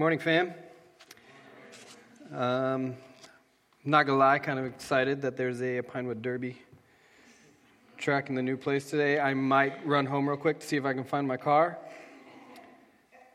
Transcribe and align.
Morning, 0.00 0.18
fam. 0.18 0.54
Um, 2.34 2.96
not 3.84 4.06
gonna 4.06 4.18
lie, 4.18 4.38
kind 4.38 4.58
of 4.58 4.64
excited 4.64 5.20
that 5.20 5.36
there's 5.36 5.60
a 5.60 5.82
Pinewood 5.82 6.22
Derby 6.22 6.56
track 7.98 8.30
in 8.30 8.34
the 8.34 8.40
new 8.40 8.56
place 8.56 8.88
today. 8.88 9.20
I 9.20 9.34
might 9.34 9.86
run 9.86 10.06
home 10.06 10.26
real 10.26 10.38
quick 10.38 10.58
to 10.60 10.66
see 10.66 10.78
if 10.78 10.86
I 10.86 10.94
can 10.94 11.04
find 11.04 11.28
my 11.28 11.36
car. 11.36 11.76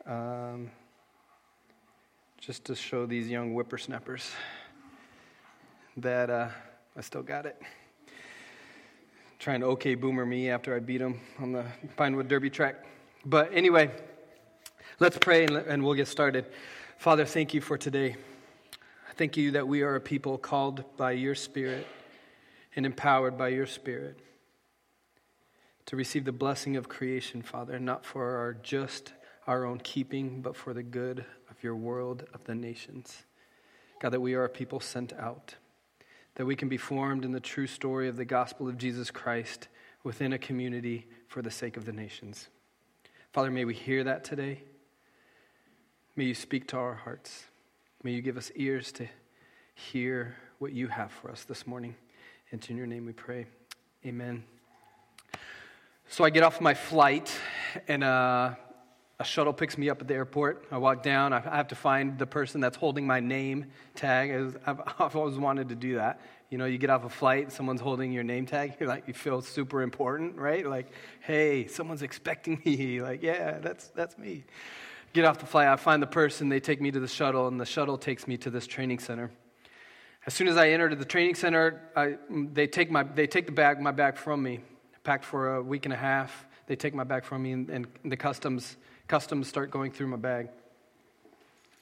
Um, 0.06 0.72
just 2.40 2.64
to 2.64 2.74
show 2.74 3.06
these 3.06 3.28
young 3.28 3.52
whippersnappers 3.52 4.28
that 5.98 6.30
uh, 6.30 6.48
I 6.96 7.00
still 7.00 7.22
got 7.22 7.46
it. 7.46 7.62
Trying 9.38 9.60
to 9.60 9.66
okay 9.66 9.94
boomer 9.94 10.26
me 10.26 10.50
after 10.50 10.74
I 10.74 10.80
beat 10.80 11.00
him 11.00 11.20
on 11.38 11.52
the 11.52 11.64
Pinewood 11.96 12.26
Derby 12.26 12.50
track. 12.50 12.84
But 13.24 13.52
anyway, 13.54 13.92
let's 14.98 15.18
pray 15.18 15.44
and, 15.44 15.84
we'll 15.84 15.94
get 15.94 16.08
started. 16.08 16.46
Father, 16.98 17.24
thank 17.24 17.52
you 17.52 17.60
for 17.60 17.76
today. 17.76 18.16
Thank 19.16 19.36
you 19.36 19.52
that 19.52 19.68
we 19.68 19.82
are 19.82 19.94
a 19.94 20.00
people 20.00 20.38
called 20.38 20.84
by 20.96 21.12
your 21.12 21.34
Spirit 21.34 21.86
and 22.74 22.86
empowered 22.86 23.36
by 23.36 23.48
your 23.48 23.66
Spirit 23.66 24.18
to 25.86 25.96
receive 25.96 26.24
the 26.24 26.32
blessing 26.32 26.76
of 26.76 26.88
creation, 26.88 27.42
Father, 27.42 27.78
not 27.78 28.04
for 28.04 28.36
our 28.36 28.54
just 28.54 29.12
our 29.46 29.64
own 29.64 29.78
keeping, 29.78 30.40
but 30.40 30.56
for 30.56 30.74
the 30.74 30.82
good 30.82 31.24
of 31.50 31.62
your 31.62 31.76
world, 31.76 32.24
of 32.34 32.42
the 32.44 32.54
nations. 32.54 33.24
God, 34.00 34.10
that 34.10 34.20
we 34.20 34.34
are 34.34 34.44
a 34.44 34.48
people 34.48 34.80
sent 34.80 35.12
out, 35.12 35.54
that 36.34 36.44
we 36.44 36.56
can 36.56 36.68
be 36.68 36.76
formed 36.76 37.24
in 37.24 37.32
the 37.32 37.40
true 37.40 37.66
story 37.66 38.08
of 38.08 38.16
the 38.16 38.24
gospel 38.24 38.68
of 38.68 38.76
Jesus 38.76 39.10
Christ 39.10 39.68
within 40.02 40.32
a 40.32 40.38
community 40.38 41.06
for 41.28 41.42
the 41.42 41.50
sake 41.50 41.76
of 41.76 41.84
the 41.84 41.92
nations. 41.92 42.48
Father, 43.32 43.50
may 43.50 43.64
we 43.64 43.74
hear 43.74 44.02
that 44.04 44.24
today. 44.24 44.62
May 46.18 46.24
you 46.24 46.34
speak 46.34 46.66
to 46.68 46.78
our 46.78 46.94
hearts. 46.94 47.44
May 48.02 48.12
you 48.12 48.22
give 48.22 48.38
us 48.38 48.50
ears 48.56 48.90
to 48.92 49.06
hear 49.74 50.34
what 50.58 50.72
you 50.72 50.88
have 50.88 51.12
for 51.12 51.30
us 51.30 51.44
this 51.44 51.66
morning. 51.66 51.94
And 52.50 52.66
in 52.70 52.78
your 52.78 52.86
name 52.86 53.04
we 53.04 53.12
pray. 53.12 53.44
Amen. 54.06 54.42
So 56.08 56.24
I 56.24 56.30
get 56.30 56.42
off 56.42 56.58
my 56.58 56.72
flight, 56.72 57.38
and 57.86 58.02
uh, 58.02 58.54
a 59.20 59.24
shuttle 59.24 59.52
picks 59.52 59.76
me 59.76 59.90
up 59.90 60.00
at 60.00 60.08
the 60.08 60.14
airport. 60.14 60.66
I 60.70 60.78
walk 60.78 61.02
down. 61.02 61.34
I 61.34 61.40
have 61.40 61.68
to 61.68 61.74
find 61.74 62.18
the 62.18 62.26
person 62.26 62.62
that's 62.62 62.78
holding 62.78 63.06
my 63.06 63.20
name 63.20 63.66
tag. 63.94 64.56
I've 64.66 65.16
always 65.16 65.36
wanted 65.36 65.68
to 65.68 65.74
do 65.74 65.96
that. 65.96 66.22
You 66.48 66.56
know, 66.56 66.64
you 66.64 66.78
get 66.78 66.88
off 66.88 67.04
a 67.04 67.10
flight, 67.10 67.52
someone's 67.52 67.82
holding 67.82 68.10
your 68.10 68.24
name 68.24 68.46
tag. 68.46 68.76
You're 68.80 68.88
like, 68.88 69.06
you 69.06 69.12
feel 69.12 69.42
super 69.42 69.82
important, 69.82 70.36
right? 70.36 70.66
Like, 70.66 70.92
hey, 71.20 71.66
someone's 71.66 72.00
expecting 72.00 72.62
me. 72.64 73.02
Like, 73.02 73.22
yeah, 73.22 73.58
that's 73.58 73.88
that's 73.88 74.16
me. 74.16 74.44
Get 75.12 75.24
off 75.24 75.38
the 75.38 75.46
flight. 75.46 75.68
I 75.68 75.76
find 75.76 76.02
the 76.02 76.06
person. 76.06 76.48
They 76.48 76.60
take 76.60 76.80
me 76.80 76.90
to 76.90 77.00
the 77.00 77.08
shuttle, 77.08 77.48
and 77.48 77.60
the 77.60 77.66
shuttle 77.66 77.96
takes 77.96 78.26
me 78.28 78.36
to 78.38 78.50
this 78.50 78.66
training 78.66 78.98
center. 78.98 79.30
As 80.26 80.34
soon 80.34 80.48
as 80.48 80.56
I 80.56 80.70
enter 80.70 80.94
the 80.94 81.04
training 81.04 81.36
center, 81.36 81.82
I, 81.94 82.16
they 82.28 82.66
take 82.66 82.90
my 82.90 83.02
they 83.02 83.26
take 83.26 83.46
the 83.46 83.52
bag 83.52 83.80
my 83.80 83.92
bag 83.92 84.16
from 84.16 84.42
me 84.42 84.60
packed 85.06 85.24
for 85.24 85.54
a 85.54 85.62
week 85.62 85.86
and 85.86 85.94
a 85.94 85.96
half. 85.96 86.46
They 86.66 86.74
take 86.74 86.92
my 86.92 87.04
bag 87.04 87.24
from 87.24 87.44
me, 87.44 87.52
and, 87.52 87.70
and 87.70 87.86
the 88.04 88.16
customs 88.16 88.76
customs 89.06 89.46
start 89.46 89.70
going 89.70 89.92
through 89.92 90.08
my 90.08 90.16
bag. 90.16 90.48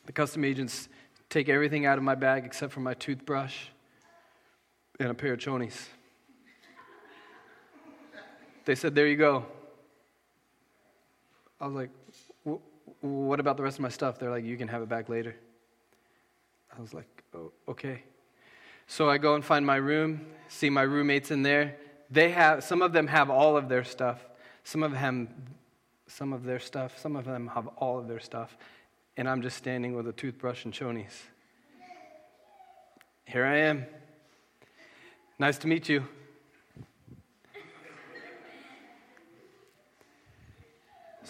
The 0.04 0.12
custom 0.12 0.44
agents 0.44 0.90
take 1.30 1.48
everything 1.48 1.86
out 1.86 1.96
of 1.96 2.04
my 2.04 2.14
bag 2.14 2.44
except 2.44 2.72
for 2.74 2.80
my 2.80 2.92
toothbrush 2.92 3.56
and 5.00 5.10
a 5.10 5.14
pair 5.14 5.32
of 5.32 5.40
chonies. 5.40 5.88
They 8.66 8.74
said, 8.74 8.94
"There 8.94 9.06
you 9.06 9.16
go." 9.16 9.46
I 11.58 11.66
was 11.66 11.74
like, 11.74 11.90
"What 13.00 13.40
about 13.40 13.56
the 13.56 13.62
rest 13.62 13.78
of 13.78 13.82
my 13.82 13.88
stuff?" 13.88 14.18
They're 14.18 14.30
like, 14.30 14.44
"You 14.44 14.56
can 14.56 14.68
have 14.68 14.82
it 14.82 14.88
back 14.88 15.08
later." 15.08 15.36
I 16.76 16.80
was 16.80 16.94
like, 16.94 17.24
"Oh, 17.34 17.52
okay." 17.68 18.02
So 18.86 19.08
I 19.08 19.18
go 19.18 19.34
and 19.34 19.44
find 19.44 19.64
my 19.64 19.76
room, 19.76 20.26
see 20.48 20.70
my 20.70 20.82
roommates 20.82 21.30
in 21.30 21.42
there. 21.42 21.76
They 22.10 22.30
have, 22.30 22.62
some 22.62 22.82
of 22.82 22.92
them 22.92 23.06
have 23.06 23.30
all 23.30 23.56
of 23.56 23.68
their 23.68 23.84
stuff. 23.84 24.24
Some 24.62 24.82
of 24.82 24.92
them, 24.92 25.28
some 26.06 26.32
of 26.32 26.44
their 26.44 26.60
stuff. 26.60 26.98
Some 26.98 27.16
of 27.16 27.24
them 27.24 27.48
have 27.54 27.66
all 27.78 27.98
of 27.98 28.08
their 28.08 28.20
stuff. 28.20 28.56
And 29.16 29.28
I'm 29.28 29.42
just 29.42 29.56
standing 29.56 29.94
with 29.94 30.06
a 30.08 30.12
toothbrush 30.12 30.64
and 30.64 30.74
chonies. 30.74 31.22
Here 33.24 33.44
I 33.44 33.56
am. 33.56 33.86
Nice 35.38 35.58
to 35.58 35.66
meet 35.66 35.88
you. 35.88 36.06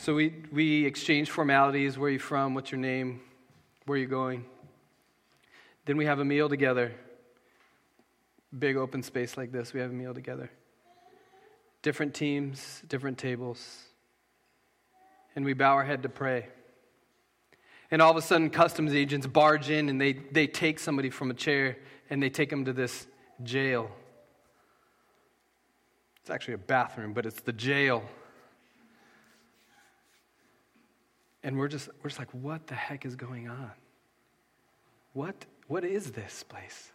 So 0.05 0.15
we, 0.15 0.35
we 0.53 0.85
exchange 0.85 1.31
formalities. 1.31 1.97
Where 1.97 2.09
are 2.09 2.13
you 2.13 2.19
from? 2.19 2.53
What's 2.53 2.71
your 2.71 2.79
name? 2.79 3.23
Where 3.87 3.97
are 3.97 3.99
you 3.99 4.07
going? 4.07 4.45
Then 5.87 5.97
we 5.97 6.05
have 6.05 6.19
a 6.19 6.25
meal 6.27 6.47
together. 6.47 6.93
Big 8.59 8.77
open 8.77 9.03
space 9.03 9.39
like 9.39 9.51
this, 9.51 9.73
we 9.73 9.81
have 9.81 9.91
a 9.91 9.95
meal 9.95 10.13
together 10.13 10.51
different 11.81 12.13
teams, 12.13 12.83
different 12.87 13.17
tables. 13.17 13.85
And 15.37 15.43
we 15.45 15.55
bow 15.55 15.73
our 15.73 15.85
head 15.85 16.03
to 16.03 16.11
pray. 16.11 16.49
And 17.91 18.03
all 18.03 18.11
of 18.11 18.17
a 18.19 18.23
sudden, 18.23 18.51
customs 18.51 18.95
agents 18.95 19.27
barge 19.27 19.71
in 19.71 19.89
and 19.89 19.99
they, 19.99 20.13
they 20.13 20.47
take 20.47 20.81
somebody 20.81 21.09
from 21.09 21.31
a 21.31 21.35
chair 21.35 21.79
and 22.11 22.23
they 22.23 22.31
take 22.31 22.51
them 22.51 22.67
to 22.67 22.75
this 22.75 23.07
jail. 23.43 23.91
It's 26.21 26.29
actually 26.29 26.55
a 26.55 26.59
bathroom, 26.59 27.15
but 27.15 27.25
it's 27.25 27.41
the 27.41 27.53
jail. 27.55 28.03
And 31.45 31.59
we're 31.59 31.69
just, 31.69 31.89
we're 32.03 32.09
just 32.09 32.19
like, 32.19 32.33
what 32.33 32.67
the 32.67 32.75
heck 32.75 33.05
is 33.05 33.15
going 33.15 33.49
on? 33.49 33.71
What, 35.13 35.37
what 35.69 35.85
is 35.85 36.11
this 36.11 36.43
place? 36.43 36.91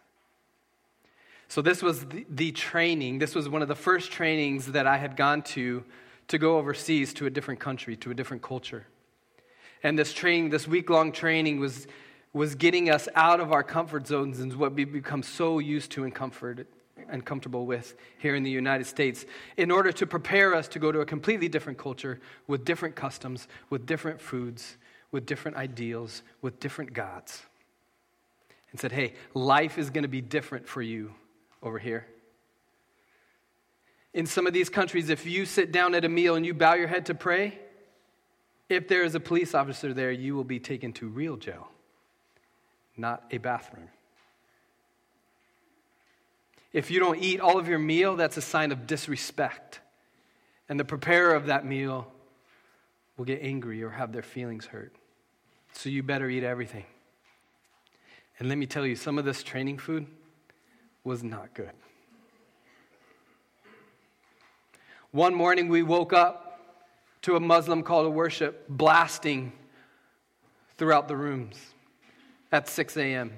So, 1.48 1.62
this 1.62 1.82
was 1.82 2.04
the, 2.04 2.26
the, 2.28 2.52
training. 2.52 3.18
This 3.18 3.34
was 3.34 3.48
one 3.48 3.62
of 3.62 3.68
the 3.68 3.74
first 3.74 4.12
trainings 4.12 4.66
that 4.66 4.86
I 4.86 4.98
had 4.98 5.16
gone 5.16 5.42
to 5.42 5.84
to 6.28 6.38
go 6.38 6.58
overseas 6.58 7.12
to 7.14 7.26
a 7.26 7.30
different 7.30 7.58
country, 7.58 7.96
to 7.96 8.10
a 8.10 8.14
different 8.14 8.42
culture. 8.42 8.86
And 9.82 9.98
this 9.98 10.12
training, 10.12 10.50
this 10.50 10.68
week 10.68 10.88
long 10.88 11.10
training, 11.10 11.58
was, 11.58 11.88
was 12.32 12.54
getting 12.54 12.88
us 12.88 13.08
out 13.16 13.40
of 13.40 13.50
our 13.50 13.64
comfort 13.64 14.06
zones 14.06 14.38
and 14.38 14.54
what 14.54 14.74
we 14.74 14.84
become 14.84 15.24
so 15.24 15.58
used 15.58 15.90
to 15.92 16.04
and 16.04 16.14
comfort 16.14 16.68
and 17.10 17.24
comfortable 17.24 17.66
with 17.66 17.94
here 18.18 18.34
in 18.34 18.42
the 18.42 18.50
United 18.50 18.86
States 18.86 19.26
in 19.56 19.70
order 19.70 19.92
to 19.92 20.06
prepare 20.06 20.54
us 20.54 20.68
to 20.68 20.78
go 20.78 20.92
to 20.92 21.00
a 21.00 21.06
completely 21.06 21.48
different 21.48 21.78
culture 21.78 22.20
with 22.46 22.64
different 22.64 22.94
customs, 22.94 23.48
with 23.68 23.86
different 23.86 24.20
foods, 24.20 24.76
with 25.10 25.26
different 25.26 25.56
ideals, 25.56 26.22
with 26.42 26.60
different 26.60 26.92
gods. 26.92 27.42
And 28.70 28.78
said, 28.78 28.92
hey, 28.92 29.14
life 29.34 29.78
is 29.78 29.90
going 29.90 30.02
to 30.02 30.08
be 30.08 30.20
different 30.20 30.68
for 30.68 30.80
you 30.80 31.12
over 31.62 31.78
here. 31.78 32.06
In 34.14 34.26
some 34.26 34.46
of 34.46 34.52
these 34.52 34.68
countries, 34.68 35.08
if 35.08 35.26
you 35.26 35.44
sit 35.44 35.72
down 35.72 35.94
at 35.94 36.04
a 36.04 36.08
meal 36.08 36.34
and 36.34 36.44
you 36.44 36.54
bow 36.54 36.74
your 36.74 36.88
head 36.88 37.06
to 37.06 37.14
pray, 37.14 37.58
if 38.68 38.86
there 38.86 39.02
is 39.02 39.14
a 39.14 39.20
police 39.20 39.54
officer 39.54 39.92
there, 39.92 40.12
you 40.12 40.36
will 40.36 40.44
be 40.44 40.60
taken 40.60 40.92
to 40.94 41.08
real 41.08 41.36
jail, 41.36 41.68
not 42.96 43.24
a 43.30 43.38
bathroom. 43.38 43.88
If 46.72 46.90
you 46.90 47.00
don't 47.00 47.20
eat 47.20 47.40
all 47.40 47.58
of 47.58 47.68
your 47.68 47.78
meal, 47.78 48.16
that's 48.16 48.36
a 48.36 48.42
sign 48.42 48.70
of 48.70 48.86
disrespect. 48.86 49.80
And 50.68 50.78
the 50.78 50.84
preparer 50.84 51.34
of 51.34 51.46
that 51.46 51.66
meal 51.66 52.06
will 53.16 53.24
get 53.24 53.42
angry 53.42 53.82
or 53.82 53.90
have 53.90 54.12
their 54.12 54.22
feelings 54.22 54.66
hurt. 54.66 54.94
So 55.72 55.88
you 55.88 56.02
better 56.02 56.28
eat 56.28 56.44
everything. 56.44 56.84
And 58.38 58.48
let 58.48 58.56
me 58.56 58.66
tell 58.66 58.86
you, 58.86 58.96
some 58.96 59.18
of 59.18 59.24
this 59.24 59.42
training 59.42 59.78
food, 59.78 60.06
was 61.04 61.22
not 61.22 61.54
good. 61.54 61.70
One 65.12 65.34
morning 65.34 65.68
we 65.68 65.82
woke 65.82 66.12
up 66.12 66.60
to 67.22 67.36
a 67.36 67.40
Muslim 67.40 67.82
call 67.82 68.04
to 68.04 68.10
worship 68.10 68.66
blasting 68.68 69.52
throughout 70.76 71.08
the 71.08 71.16
rooms 71.16 71.56
at 72.52 72.68
6 72.68 72.96
a.m. 72.96 73.32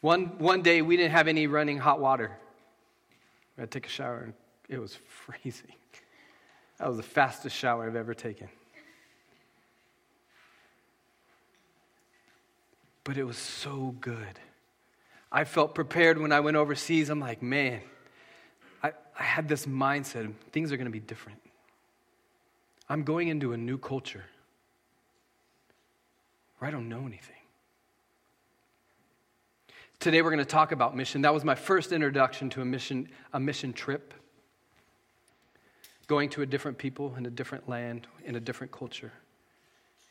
One, 0.00 0.38
one 0.38 0.62
day 0.62 0.82
we 0.82 0.96
didn't 0.96 1.12
have 1.12 1.28
any 1.28 1.46
running 1.46 1.78
hot 1.78 2.00
water. 2.00 2.36
I 3.56 3.62
had 3.62 3.70
to 3.70 3.80
take 3.80 3.86
a 3.86 3.90
shower 3.90 4.20
and 4.20 4.34
it 4.68 4.78
was 4.78 4.94
freezing. 5.08 5.72
That 6.78 6.88
was 6.88 6.96
the 6.96 7.02
fastest 7.02 7.56
shower 7.56 7.86
I've 7.86 7.96
ever 7.96 8.14
taken. 8.14 8.48
But 13.02 13.16
it 13.16 13.24
was 13.24 13.38
so 13.38 13.96
good. 14.00 14.38
I 15.32 15.44
felt 15.44 15.74
prepared 15.74 16.18
when 16.18 16.30
I 16.30 16.40
went 16.40 16.56
overseas. 16.56 17.10
I'm 17.10 17.20
like, 17.20 17.42
man, 17.42 17.80
I, 18.82 18.92
I 19.18 19.22
had 19.22 19.48
this 19.48 19.66
mindset 19.66 20.32
things 20.52 20.72
are 20.72 20.76
going 20.76 20.86
to 20.86 20.92
be 20.92 21.00
different. 21.00 21.40
I'm 22.88 23.02
going 23.02 23.28
into 23.28 23.52
a 23.52 23.56
new 23.56 23.76
culture 23.76 24.24
where 26.58 26.68
I 26.68 26.70
don't 26.70 26.88
know 26.88 27.00
anything. 27.06 27.37
Today 30.00 30.22
we're 30.22 30.30
going 30.30 30.38
to 30.38 30.44
talk 30.44 30.70
about 30.70 30.96
mission. 30.96 31.22
That 31.22 31.34
was 31.34 31.44
my 31.44 31.56
first 31.56 31.90
introduction 31.90 32.48
to 32.50 32.62
a 32.62 32.64
mission, 32.64 33.08
a 33.32 33.40
mission 33.40 33.72
trip. 33.72 34.14
Going 36.06 36.30
to 36.30 36.42
a 36.42 36.46
different 36.46 36.78
people 36.78 37.14
in 37.16 37.26
a 37.26 37.30
different 37.30 37.68
land, 37.68 38.06
in 38.24 38.36
a 38.36 38.40
different 38.40 38.72
culture, 38.72 39.12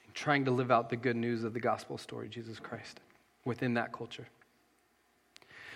and 0.06 0.14
trying 0.14 0.44
to 0.44 0.52
live 0.52 0.72
out 0.72 0.90
the 0.90 0.98
good 0.98 1.16
news 1.16 1.46
of 1.46 1.54
the 1.54 1.62
gospel 1.62 1.98
story, 1.98 2.28
Jesus 2.28 2.60
Christ, 2.60 3.00
within 3.46 3.76
that 3.76 3.94
culture. 3.94 4.28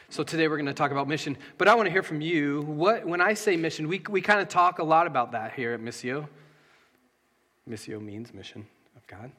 So 0.10 0.24
today 0.24 0.50
we're 0.50 0.57
going 0.57 0.66
to 0.66 0.74
talk 0.74 0.92
about 0.92 1.07
mission, 1.07 1.38
but 1.57 1.69
I 1.69 1.75
want 1.75 1.88
to 1.88 1.92
hear 1.92 2.04
from 2.04 2.19
you. 2.19 2.64
What, 2.64 3.06
when 3.06 3.22
I 3.22 3.34
say 3.34 3.56
mission, 3.56 3.88
we, 3.88 4.02
we 4.10 4.19
kind 4.19 4.42
of 4.42 4.50
talk 4.50 4.80
a 4.80 4.84
lot 4.84 5.07
about 5.07 5.31
that 5.31 5.54
here 5.54 5.72
at 5.72 5.80
Missio. 5.80 6.28
Missio 7.68 8.02
means 8.02 8.34
mission 8.34 8.68
of 8.98 9.07
God. 9.07 9.31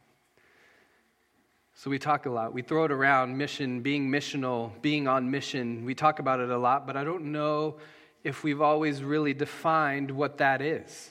So 1.75 1.91
we 1.91 1.99
talk 1.99 2.27
a 2.27 2.31
lot. 2.31 2.53
We 2.53 2.63
throw 2.63 2.85
it 2.85 2.93
around 2.93 3.37
mission, 3.37 3.81
being 3.81 4.11
missional, 4.11 4.71
being 4.83 5.09
on 5.09 5.31
mission. 5.31 5.85
We 5.85 5.95
talk 5.95 6.19
about 6.19 6.41
it 6.41 6.51
a 6.51 6.59
lot, 6.59 6.87
but 6.87 6.97
I 6.97 7.05
don't 7.05 7.33
know 7.33 7.79
if 8.25 8.45
we've 8.45 8.61
always 8.61 9.03
really 9.03 9.35
defined 9.35 10.11
what 10.11 10.39
that 10.39 10.63
is. 10.63 11.11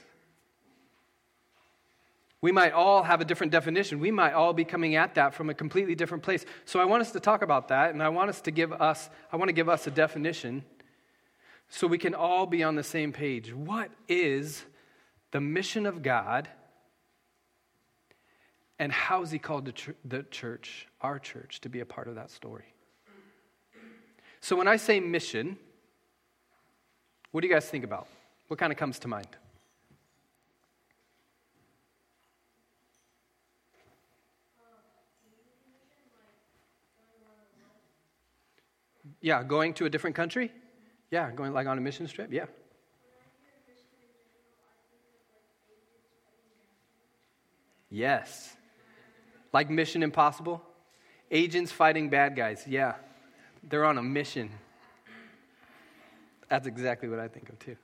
We 2.42 2.52
might 2.52 2.74
all 2.74 3.04
have 3.04 3.22
a 3.22 3.26
different 3.26 3.52
definition. 3.52 4.00
We 4.00 4.12
might 4.12 4.34
all 4.34 4.54
be 4.54 4.66
coming 4.66 4.96
at 4.96 5.16
that 5.16 5.34
from 5.34 5.50
a 5.50 5.54
completely 5.54 5.94
different 5.94 6.24
place. 6.24 6.46
So 6.66 6.80
I 6.80 6.86
want 6.86 7.02
us 7.02 7.12
to 7.12 7.20
talk 7.20 7.44
about 7.44 7.68
that, 7.68 7.92
and 7.92 8.02
I 8.02 8.10
want 8.10 8.30
us 8.30 8.42
to 8.42 8.52
give 8.52 8.74
us, 8.74 9.10
I 9.32 9.38
want 9.38 9.50
to 9.50 9.54
give 9.54 9.70
us 9.70 9.86
a 9.86 9.92
definition 9.92 10.64
so 11.70 11.86
we 11.86 11.98
can 11.98 12.16
all 12.16 12.46
be 12.46 12.64
on 12.64 12.76
the 12.76 12.84
same 12.84 13.14
page. 13.14 13.54
What 13.54 13.92
is 14.08 14.64
the 15.32 15.40
mission 15.40 15.86
of 15.86 16.02
God? 16.02 16.50
And 18.82 18.92
how 18.92 19.22
is 19.22 19.30
he 19.30 19.38
called 19.38 19.66
the, 19.66 19.94
the 20.06 20.24
church, 20.32 20.88
our 21.02 21.20
church, 21.20 21.62
to 21.62 21.70
be 21.70 21.82
a 21.82 21.86
part 21.86 22.08
of 22.08 22.16
that 22.16 22.32
story? 22.32 22.66
So 24.40 24.56
when 24.56 24.68
I 24.68 24.78
say 24.78 25.00
mission, 25.00 25.56
what 27.30 27.42
do 27.42 27.48
you 27.48 27.54
guys 27.54 27.68
think 27.68 27.84
about? 27.84 28.08
What 28.48 28.60
kind 28.60 28.74
of 28.74 28.80
comes 28.80 28.98
to 28.98 29.08
mind? 29.08 29.28
Yeah, 39.22 39.44
going 39.44 39.76
to 39.76 39.86
a 39.86 39.92
different 39.92 40.16
country? 40.16 40.52
Yeah, 41.12 41.30
going 41.30 41.54
like 41.54 41.68
on 41.68 41.78
a 41.78 41.82
mission 41.82 42.08
trip? 42.08 42.34
Yeah. 42.34 42.46
Yes. 47.92 48.58
Like 49.54 49.70
Mission 49.70 50.04
Impossible? 50.04 50.62
Agents 51.30 51.72
fighting 51.72 52.10
bad 52.10 52.36
guys. 52.36 52.66
Yeah. 52.68 52.96
They're 53.64 53.86
on 53.86 53.98
a 53.98 54.04
mission. 54.04 54.50
That's 56.50 56.68
exactly 56.68 57.08
what 57.08 57.20
I 57.20 57.28
think 57.28 57.50
of 57.50 57.60
too. 57.60 57.78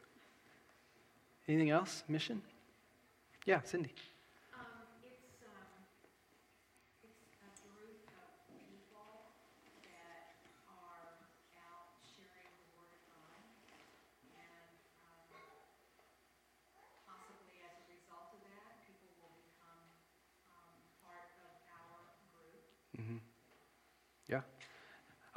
Anything 1.48 1.70
else? 1.70 2.04
Mission? 2.08 2.42
Yeah, 3.46 3.62
Cindy. 3.64 3.94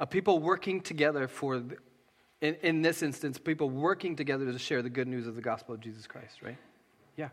people 0.11 0.39
working 0.39 0.81
together 0.81 1.27
for, 1.27 1.63
in, 2.41 2.55
in 2.61 2.81
this 2.81 3.01
instance, 3.01 3.39
people 3.39 3.69
working 3.69 4.15
together 4.15 4.51
to 4.51 4.59
share 4.59 4.81
the 4.81 4.89
good 4.89 5.07
news 5.07 5.25
of 5.25 5.35
the 5.35 5.41
gospel 5.41 5.73
of 5.73 5.81
Jesus 5.81 6.05
Christ, 6.05 6.41
right? 6.43 6.57
Yeah. 7.15 7.29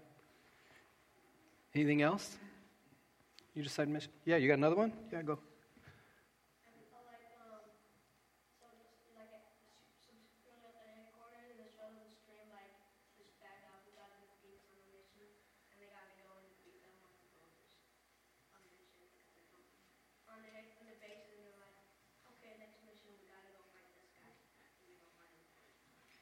Anything 1.75 2.01
else? 2.01 2.39
You 3.55 3.63
decide 3.63 3.89
mission? 3.89 4.13
Yeah, 4.25 4.37
you 4.37 4.49
got 4.49 4.55
another 4.55 4.77
one? 4.77 4.93
Yeah, 5.13 5.23
go. 5.23 5.39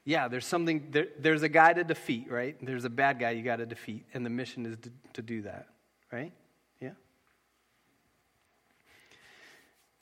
Yeah, 0.06 0.29
there's 0.29 0.47
something, 0.47 0.87
there, 0.93 1.08
there's 1.19 1.43
a 1.43 1.49
guy 1.49 1.73
to 1.73 1.82
defeat, 1.82 2.31
right? 2.31 2.56
There's 2.64 2.85
a 2.85 2.91
bad 2.91 3.19
guy 3.19 3.32
you 3.32 3.43
got 3.43 3.56
to 3.56 3.67
defeat, 3.67 4.06
and 4.14 4.25
the 4.25 4.31
mission 4.31 4.64
is 4.64 4.76
to, 4.82 4.93
to 5.14 5.23
do 5.23 5.43
that, 5.43 5.67
right? 6.12 6.32
Yeah? 6.81 6.93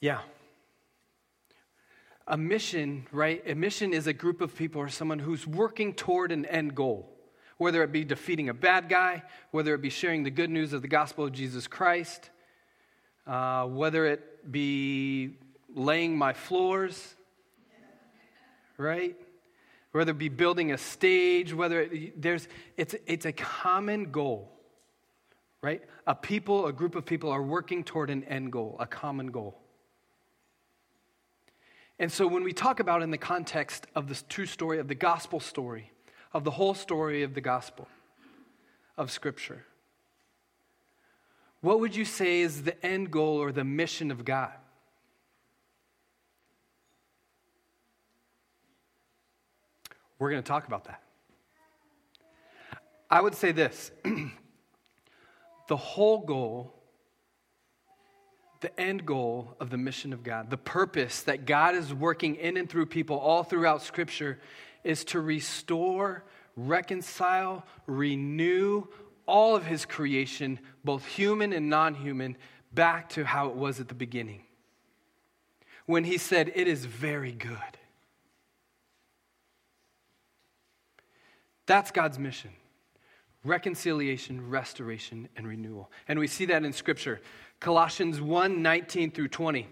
Yeah. 0.00 0.20
A 2.26 2.36
mission, 2.36 3.06
right? 3.12 3.42
A 3.46 3.54
mission 3.54 3.94
is 3.94 4.06
a 4.06 4.12
group 4.12 4.42
of 4.42 4.54
people 4.54 4.78
or 4.82 4.90
someone 4.90 5.18
who's 5.18 5.46
working 5.46 5.94
toward 5.94 6.32
an 6.32 6.44
end 6.44 6.74
goal, 6.74 7.10
whether 7.56 7.82
it 7.82 7.90
be 7.90 8.04
defeating 8.04 8.50
a 8.50 8.54
bad 8.54 8.90
guy, 8.90 9.22
whether 9.52 9.74
it 9.74 9.80
be 9.80 9.88
sharing 9.88 10.22
the 10.22 10.30
good 10.30 10.50
news 10.50 10.74
of 10.74 10.82
the 10.82 10.88
gospel 10.88 11.24
of 11.24 11.32
Jesus 11.32 11.66
Christ, 11.66 12.28
uh, 13.26 13.64
whether 13.64 14.04
it 14.04 14.52
be 14.52 15.38
laying 15.74 16.18
my 16.18 16.34
floors, 16.34 17.14
right? 18.76 19.16
Whether 19.94 20.10
it 20.10 20.18
be 20.18 20.28
building 20.28 20.72
a 20.72 20.78
stage, 20.78 21.54
whether 21.54 21.82
it, 21.82 22.20
there's, 22.20 22.48
it's, 22.76 22.96
it's 23.06 23.26
a 23.26 23.32
common 23.32 24.10
goal, 24.10 24.50
right? 25.62 25.82
A 26.04 26.16
people, 26.16 26.66
a 26.66 26.72
group 26.72 26.96
of 26.96 27.06
people 27.06 27.30
are 27.30 27.42
working 27.42 27.84
toward 27.84 28.10
an 28.10 28.24
end 28.24 28.50
goal, 28.50 28.74
a 28.80 28.88
common 28.88 29.28
goal. 29.28 29.56
And 32.00 32.10
so 32.10 32.26
when 32.26 32.42
we 32.42 32.52
talk 32.52 32.80
about 32.80 33.04
in 33.04 33.12
the 33.12 33.18
context 33.18 33.86
of 33.94 34.08
this 34.08 34.24
true 34.28 34.46
story, 34.46 34.80
of 34.80 34.88
the 34.88 34.96
gospel 34.96 35.38
story, 35.38 35.92
of 36.32 36.42
the 36.42 36.50
whole 36.50 36.74
story 36.74 37.22
of 37.22 37.34
the 37.34 37.40
gospel, 37.40 37.86
of 38.98 39.12
Scripture, 39.12 39.64
what 41.60 41.78
would 41.78 41.94
you 41.94 42.04
say 42.04 42.40
is 42.40 42.64
the 42.64 42.84
end 42.84 43.12
goal 43.12 43.36
or 43.36 43.52
the 43.52 43.62
mission 43.62 44.10
of 44.10 44.24
God? 44.24 44.54
We're 50.18 50.30
going 50.30 50.42
to 50.42 50.48
talk 50.48 50.66
about 50.66 50.84
that. 50.84 51.02
I 53.10 53.20
would 53.20 53.34
say 53.34 53.52
this 53.52 53.90
the 55.68 55.76
whole 55.76 56.20
goal, 56.20 56.74
the 58.60 58.78
end 58.80 59.04
goal 59.06 59.56
of 59.60 59.70
the 59.70 59.78
mission 59.78 60.12
of 60.12 60.22
God, 60.22 60.50
the 60.50 60.56
purpose 60.56 61.22
that 61.22 61.46
God 61.46 61.74
is 61.74 61.92
working 61.92 62.36
in 62.36 62.56
and 62.56 62.68
through 62.68 62.86
people 62.86 63.18
all 63.18 63.42
throughout 63.42 63.82
Scripture 63.82 64.40
is 64.82 65.04
to 65.06 65.20
restore, 65.20 66.24
reconcile, 66.56 67.64
renew 67.86 68.84
all 69.26 69.56
of 69.56 69.64
His 69.64 69.84
creation, 69.84 70.58
both 70.84 71.04
human 71.06 71.52
and 71.52 71.68
non 71.68 71.94
human, 71.94 72.36
back 72.72 73.08
to 73.10 73.24
how 73.24 73.48
it 73.48 73.54
was 73.54 73.80
at 73.80 73.88
the 73.88 73.94
beginning. 73.94 74.42
When 75.86 76.04
He 76.04 76.18
said, 76.18 76.52
It 76.54 76.68
is 76.68 76.84
very 76.84 77.32
good. 77.32 77.58
That's 81.66 81.90
God's 81.90 82.18
mission 82.18 82.50
reconciliation, 83.44 84.48
restoration, 84.48 85.28
and 85.36 85.46
renewal. 85.46 85.90
And 86.08 86.18
we 86.18 86.26
see 86.26 86.46
that 86.46 86.64
in 86.64 86.72
Scripture. 86.72 87.20
Colossians 87.60 88.20
1 88.20 88.62
19 88.62 89.10
through 89.10 89.28
20. 89.28 89.68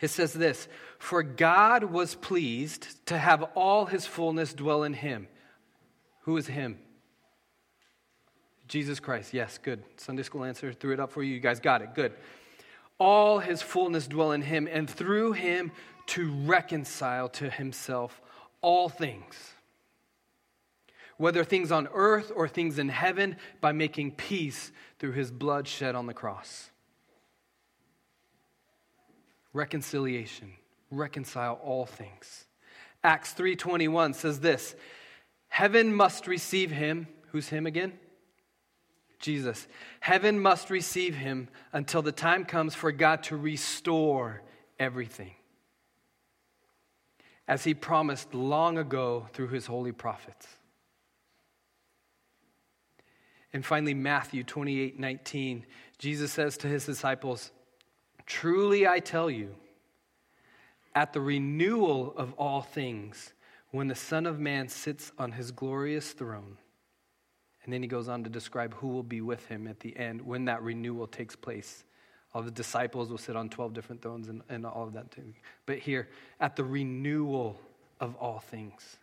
It 0.00 0.08
says 0.08 0.32
this 0.32 0.68
For 0.98 1.22
God 1.22 1.84
was 1.84 2.14
pleased 2.14 3.06
to 3.06 3.16
have 3.16 3.42
all 3.54 3.86
his 3.86 4.06
fullness 4.06 4.52
dwell 4.52 4.82
in 4.82 4.94
him. 4.94 5.28
Who 6.22 6.36
is 6.36 6.46
him? 6.46 6.78
Jesus 8.66 8.98
Christ. 8.98 9.34
Yes, 9.34 9.58
good. 9.58 9.82
Sunday 9.96 10.22
school 10.22 10.44
answer. 10.44 10.72
Threw 10.72 10.92
it 10.92 11.00
up 11.00 11.12
for 11.12 11.22
you. 11.22 11.34
You 11.34 11.40
guys 11.40 11.60
got 11.60 11.82
it. 11.82 11.94
Good. 11.94 12.12
All 12.98 13.38
his 13.38 13.60
fullness 13.60 14.06
dwell 14.06 14.32
in 14.32 14.42
him, 14.42 14.68
and 14.70 14.88
through 14.88 15.32
him 15.32 15.72
to 16.06 16.32
reconcile 16.44 17.28
to 17.30 17.50
himself 17.50 18.20
all 18.62 18.88
things 18.88 19.53
whether 21.16 21.44
things 21.44 21.70
on 21.72 21.88
earth 21.92 22.32
or 22.34 22.48
things 22.48 22.78
in 22.78 22.88
heaven, 22.88 23.36
by 23.60 23.72
making 23.72 24.12
peace 24.12 24.72
through 24.98 25.12
his 25.12 25.30
blood 25.30 25.68
shed 25.68 25.94
on 25.94 26.06
the 26.06 26.14
cross. 26.14 26.70
Reconciliation, 29.52 30.52
reconcile 30.90 31.60
all 31.62 31.86
things. 31.86 32.46
Acts 33.02 33.34
3:21 33.34 34.14
says 34.14 34.40
this, 34.40 34.74
heaven 35.48 35.94
must 35.94 36.26
receive 36.26 36.70
him, 36.70 37.06
who's 37.28 37.48
him 37.48 37.66
again? 37.66 37.98
Jesus. 39.20 39.66
Heaven 40.00 40.38
must 40.38 40.68
receive 40.68 41.14
him 41.14 41.48
until 41.72 42.02
the 42.02 42.12
time 42.12 42.44
comes 42.44 42.74
for 42.74 42.92
God 42.92 43.22
to 43.24 43.36
restore 43.36 44.42
everything. 44.78 45.34
As 47.48 47.64
he 47.64 47.72
promised 47.72 48.34
long 48.34 48.76
ago 48.76 49.28
through 49.32 49.48
his 49.48 49.66
holy 49.66 49.92
prophets. 49.92 50.46
And 53.54 53.64
finally, 53.64 53.94
Matthew 53.94 54.42
28 54.42 54.98
19, 54.98 55.64
Jesus 55.98 56.32
says 56.32 56.58
to 56.58 56.66
his 56.66 56.84
disciples, 56.84 57.52
Truly 58.26 58.86
I 58.86 58.98
tell 58.98 59.30
you, 59.30 59.54
at 60.94 61.12
the 61.12 61.20
renewal 61.20 62.12
of 62.16 62.34
all 62.34 62.62
things, 62.62 63.32
when 63.70 63.86
the 63.86 63.94
Son 63.94 64.26
of 64.26 64.38
Man 64.38 64.68
sits 64.68 65.12
on 65.18 65.32
his 65.32 65.52
glorious 65.52 66.12
throne, 66.12 66.58
and 67.62 67.72
then 67.72 67.80
he 67.80 67.88
goes 67.88 68.08
on 68.08 68.24
to 68.24 68.30
describe 68.30 68.74
who 68.74 68.88
will 68.88 69.02
be 69.02 69.20
with 69.20 69.46
him 69.46 69.68
at 69.68 69.80
the 69.80 69.96
end 69.96 70.20
when 70.20 70.44
that 70.46 70.62
renewal 70.62 71.06
takes 71.06 71.36
place. 71.36 71.84
All 72.34 72.42
the 72.42 72.50
disciples 72.50 73.08
will 73.08 73.18
sit 73.18 73.36
on 73.36 73.48
12 73.48 73.72
different 73.72 74.02
thrones 74.02 74.28
and, 74.28 74.42
and 74.48 74.66
all 74.66 74.82
of 74.82 74.94
that 74.94 75.12
too. 75.12 75.32
But 75.64 75.78
here, 75.78 76.08
at 76.40 76.56
the 76.56 76.64
renewal 76.64 77.58
of 78.00 78.16
all 78.16 78.40
things. 78.40 78.96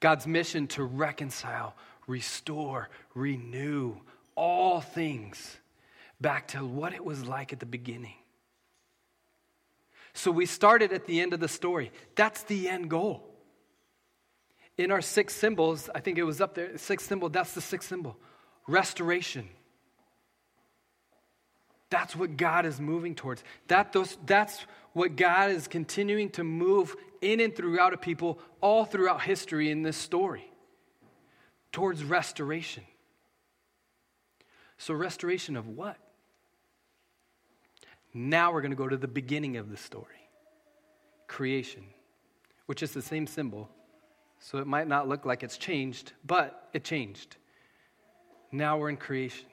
God's 0.00 0.26
mission 0.26 0.66
to 0.68 0.84
reconcile, 0.84 1.74
restore, 2.08 2.88
renew 3.14 3.94
all 4.34 4.80
things 4.80 5.56
back 6.20 6.48
to 6.48 6.64
what 6.64 6.92
it 6.92 7.04
was 7.04 7.24
like 7.24 7.52
at 7.52 7.60
the 7.60 7.66
beginning. 7.66 8.14
So 10.14 10.32
we 10.32 10.46
started 10.46 10.92
at 10.92 11.06
the 11.06 11.20
end 11.20 11.32
of 11.32 11.38
the 11.38 11.48
story. 11.48 11.92
That's 12.16 12.42
the 12.44 12.68
end 12.68 12.90
goal. 12.90 13.24
In 14.76 14.90
our 14.90 15.02
six 15.02 15.34
symbols, 15.34 15.88
I 15.94 16.00
think 16.00 16.18
it 16.18 16.24
was 16.24 16.40
up 16.40 16.54
there, 16.54 16.76
sixth 16.78 17.06
symbol, 17.06 17.28
that's 17.28 17.52
the 17.52 17.60
sixth 17.60 17.88
symbol 17.88 18.16
restoration. 18.66 19.48
That's 21.90 22.14
what 22.14 22.36
God 22.36 22.66
is 22.66 22.80
moving 22.80 23.14
towards. 23.14 23.42
That 23.68 23.92
those, 23.92 24.18
that's 24.26 24.66
what 24.92 25.16
God 25.16 25.52
is 25.52 25.68
continuing 25.68 26.30
to 26.30 26.44
move 26.44 26.94
in 27.20 27.40
and 27.40 27.54
throughout 27.54 27.94
a 27.94 27.96
people 27.96 28.38
all 28.60 28.84
throughout 28.84 29.22
history 29.22 29.70
in 29.70 29.82
this 29.82 29.96
story 29.96 30.50
towards 31.78 32.02
restoration. 32.02 32.82
So, 34.78 34.94
restoration 34.94 35.56
of 35.56 35.68
what? 35.68 35.96
Now 38.12 38.52
we're 38.52 38.62
going 38.62 38.72
to 38.72 38.76
go 38.76 38.88
to 38.88 38.96
the 38.96 39.06
beginning 39.06 39.58
of 39.58 39.70
the 39.70 39.76
story 39.76 40.28
creation, 41.28 41.84
which 42.66 42.82
is 42.82 42.90
the 42.90 43.00
same 43.00 43.28
symbol. 43.28 43.70
So, 44.40 44.58
it 44.58 44.66
might 44.66 44.88
not 44.88 45.08
look 45.08 45.24
like 45.24 45.44
it's 45.44 45.56
changed, 45.56 46.14
but 46.26 46.68
it 46.72 46.82
changed. 46.82 47.36
Now 48.50 48.76
we're 48.76 48.88
in 48.88 48.96
creation. 48.96 49.46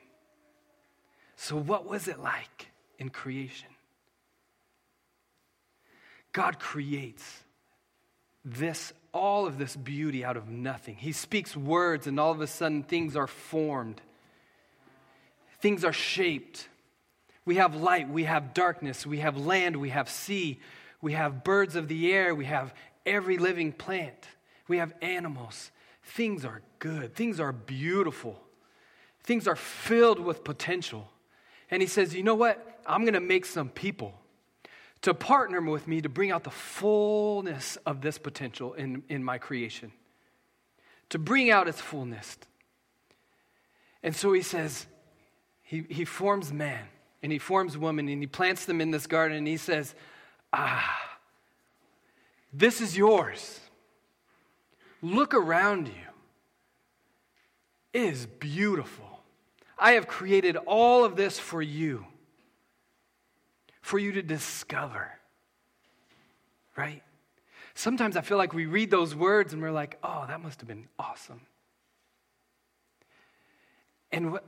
So, 1.35 1.55
what 1.55 1.87
was 1.87 2.07
it 2.07 2.17
like 2.19 2.69
in 2.97 3.11
creation? 3.11 3.69
God 6.31 6.57
creates 6.57 7.43
this 8.43 8.93
all 9.15 9.47
of 9.47 9.57
this 9.57 9.77
beauty 9.77 10.25
out 10.25 10.35
of 10.35 10.49
nothing. 10.49 10.97
He 10.97 11.13
speaks 11.13 11.55
words 11.55 12.05
and 12.05 12.19
all 12.19 12.31
of 12.31 12.41
a 12.41 12.47
sudden 12.47 12.83
things 12.83 13.15
are 13.15 13.27
formed. 13.27 14.01
Things 15.61 15.85
are 15.85 15.93
shaped. 15.93 16.67
We 17.45 17.55
have 17.55 17.75
light, 17.75 18.09
we 18.09 18.25
have 18.25 18.53
darkness, 18.53 19.05
we 19.05 19.19
have 19.19 19.37
land, 19.37 19.77
we 19.77 19.89
have 19.89 20.09
sea, 20.09 20.59
we 21.01 21.13
have 21.13 21.43
birds 21.43 21.77
of 21.77 21.87
the 21.87 22.11
air, 22.11 22.35
we 22.35 22.45
have 22.45 22.73
every 23.05 23.37
living 23.37 23.71
plant, 23.71 24.27
we 24.67 24.79
have 24.79 24.93
animals. 25.01 25.71
Things 26.03 26.43
are 26.43 26.61
good, 26.79 27.15
things 27.15 27.39
are 27.39 27.53
beautiful, 27.53 28.41
things 29.23 29.47
are 29.47 29.55
filled 29.55 30.19
with 30.19 30.43
potential. 30.43 31.09
And 31.71 31.81
he 31.81 31.87
says, 31.87 32.13
You 32.13 32.23
know 32.23 32.35
what? 32.35 32.81
I'm 32.85 33.01
going 33.01 33.13
to 33.13 33.21
make 33.21 33.45
some 33.45 33.69
people 33.69 34.13
to 35.05 35.13
partner 35.13 35.61
with 35.61 35.87
me 35.87 36.01
to 36.01 36.09
bring 36.09 36.31
out 36.31 36.43
the 36.43 36.49
fullness 36.49 37.77
of 37.85 38.01
this 38.01 38.17
potential 38.17 38.73
in, 38.73 39.03
in 39.07 39.23
my 39.23 39.37
creation, 39.37 39.91
to 41.09 41.19
bring 41.19 41.51
out 41.51 41.67
its 41.67 41.79
fullness. 41.79 42.37
And 44.01 44.15
so 44.15 44.33
he 44.33 44.41
says, 44.41 44.87
he, 45.61 45.85
he 45.91 46.05
forms 46.05 46.51
man 46.51 46.87
and 47.21 47.31
he 47.31 47.37
forms 47.37 47.77
woman 47.77 48.09
and 48.09 48.19
he 48.19 48.25
plants 48.25 48.65
them 48.65 48.81
in 48.81 48.89
this 48.89 49.05
garden 49.05 49.37
and 49.37 49.47
he 49.47 49.57
says, 49.57 49.93
Ah, 50.51 51.17
this 52.51 52.81
is 52.81 52.97
yours. 52.97 53.59
Look 55.03 55.35
around 55.35 55.87
you. 55.87 55.93
It 57.93 58.01
is 58.05 58.25
beautiful. 58.25 59.19
I 59.77 59.91
have 59.91 60.07
created 60.07 60.57
all 60.65 61.05
of 61.05 61.15
this 61.15 61.37
for 61.37 61.61
you 61.61 62.07
for 63.85 63.99
you 63.99 64.13
to 64.13 64.23
discover. 64.23 65.11
Right? 66.75 67.03
Sometimes 67.75 68.17
I 68.17 68.21
feel 68.21 68.39
like 68.39 68.51
we 68.51 68.65
read 68.65 68.89
those 68.89 69.13
words 69.13 69.53
and 69.53 69.61
we're 69.61 69.71
like, 69.71 69.99
oh, 70.03 70.25
that 70.27 70.41
must 70.41 70.59
have 70.59 70.67
been 70.67 70.87
awesome. 70.97 71.41
And 74.11 74.31
what, 74.31 74.43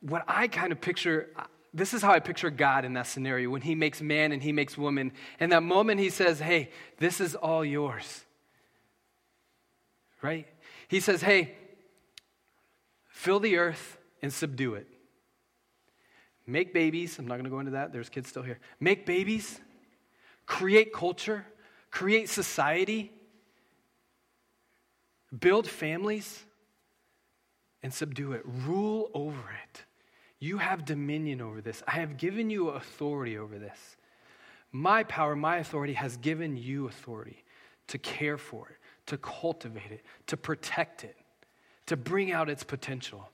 what 0.00 0.24
I 0.26 0.48
kind 0.48 0.72
of 0.72 0.80
picture, 0.80 1.28
uh, 1.36 1.44
this 1.72 1.94
is 1.94 2.02
how 2.02 2.10
I 2.10 2.18
picture 2.18 2.50
God 2.50 2.84
in 2.84 2.94
that 2.94 3.06
scenario 3.06 3.50
when 3.50 3.62
He 3.62 3.76
makes 3.76 4.02
man 4.02 4.32
and 4.32 4.42
He 4.42 4.50
makes 4.50 4.76
woman. 4.76 5.12
And 5.38 5.52
that 5.52 5.62
moment 5.62 6.00
He 6.00 6.10
says, 6.10 6.40
hey, 6.40 6.70
this 6.98 7.20
is 7.20 7.36
all 7.36 7.64
yours. 7.64 8.24
Right? 10.22 10.48
He 10.88 10.98
says, 10.98 11.22
hey, 11.22 11.54
fill 13.06 13.38
the 13.38 13.58
earth 13.58 13.96
and 14.22 14.32
subdue 14.32 14.74
it. 14.74 14.88
Make 16.50 16.74
babies. 16.74 17.18
I'm 17.18 17.26
not 17.26 17.34
going 17.34 17.44
to 17.44 17.50
go 17.50 17.60
into 17.60 17.72
that. 17.72 17.92
There's 17.92 18.08
kids 18.08 18.28
still 18.28 18.42
here. 18.42 18.58
Make 18.80 19.06
babies. 19.06 19.60
Create 20.46 20.92
culture. 20.92 21.46
Create 21.90 22.28
society. 22.28 23.12
Build 25.38 25.68
families. 25.68 26.44
And 27.82 27.94
subdue 27.94 28.32
it. 28.32 28.42
Rule 28.44 29.10
over 29.14 29.38
it. 29.38 29.84
You 30.40 30.58
have 30.58 30.84
dominion 30.84 31.40
over 31.40 31.60
this. 31.60 31.82
I 31.86 31.92
have 31.92 32.16
given 32.16 32.50
you 32.50 32.70
authority 32.70 33.38
over 33.38 33.58
this. 33.58 33.96
My 34.72 35.04
power, 35.04 35.36
my 35.36 35.58
authority 35.58 35.92
has 35.94 36.16
given 36.16 36.56
you 36.56 36.88
authority 36.88 37.44
to 37.88 37.98
care 37.98 38.38
for 38.38 38.68
it, 38.70 38.76
to 39.06 39.18
cultivate 39.18 39.90
it, 39.90 40.02
to 40.28 40.36
protect 40.36 41.04
it, 41.04 41.16
to 41.86 41.96
bring 41.96 42.32
out 42.32 42.48
its 42.48 42.64
potential. 42.64 43.28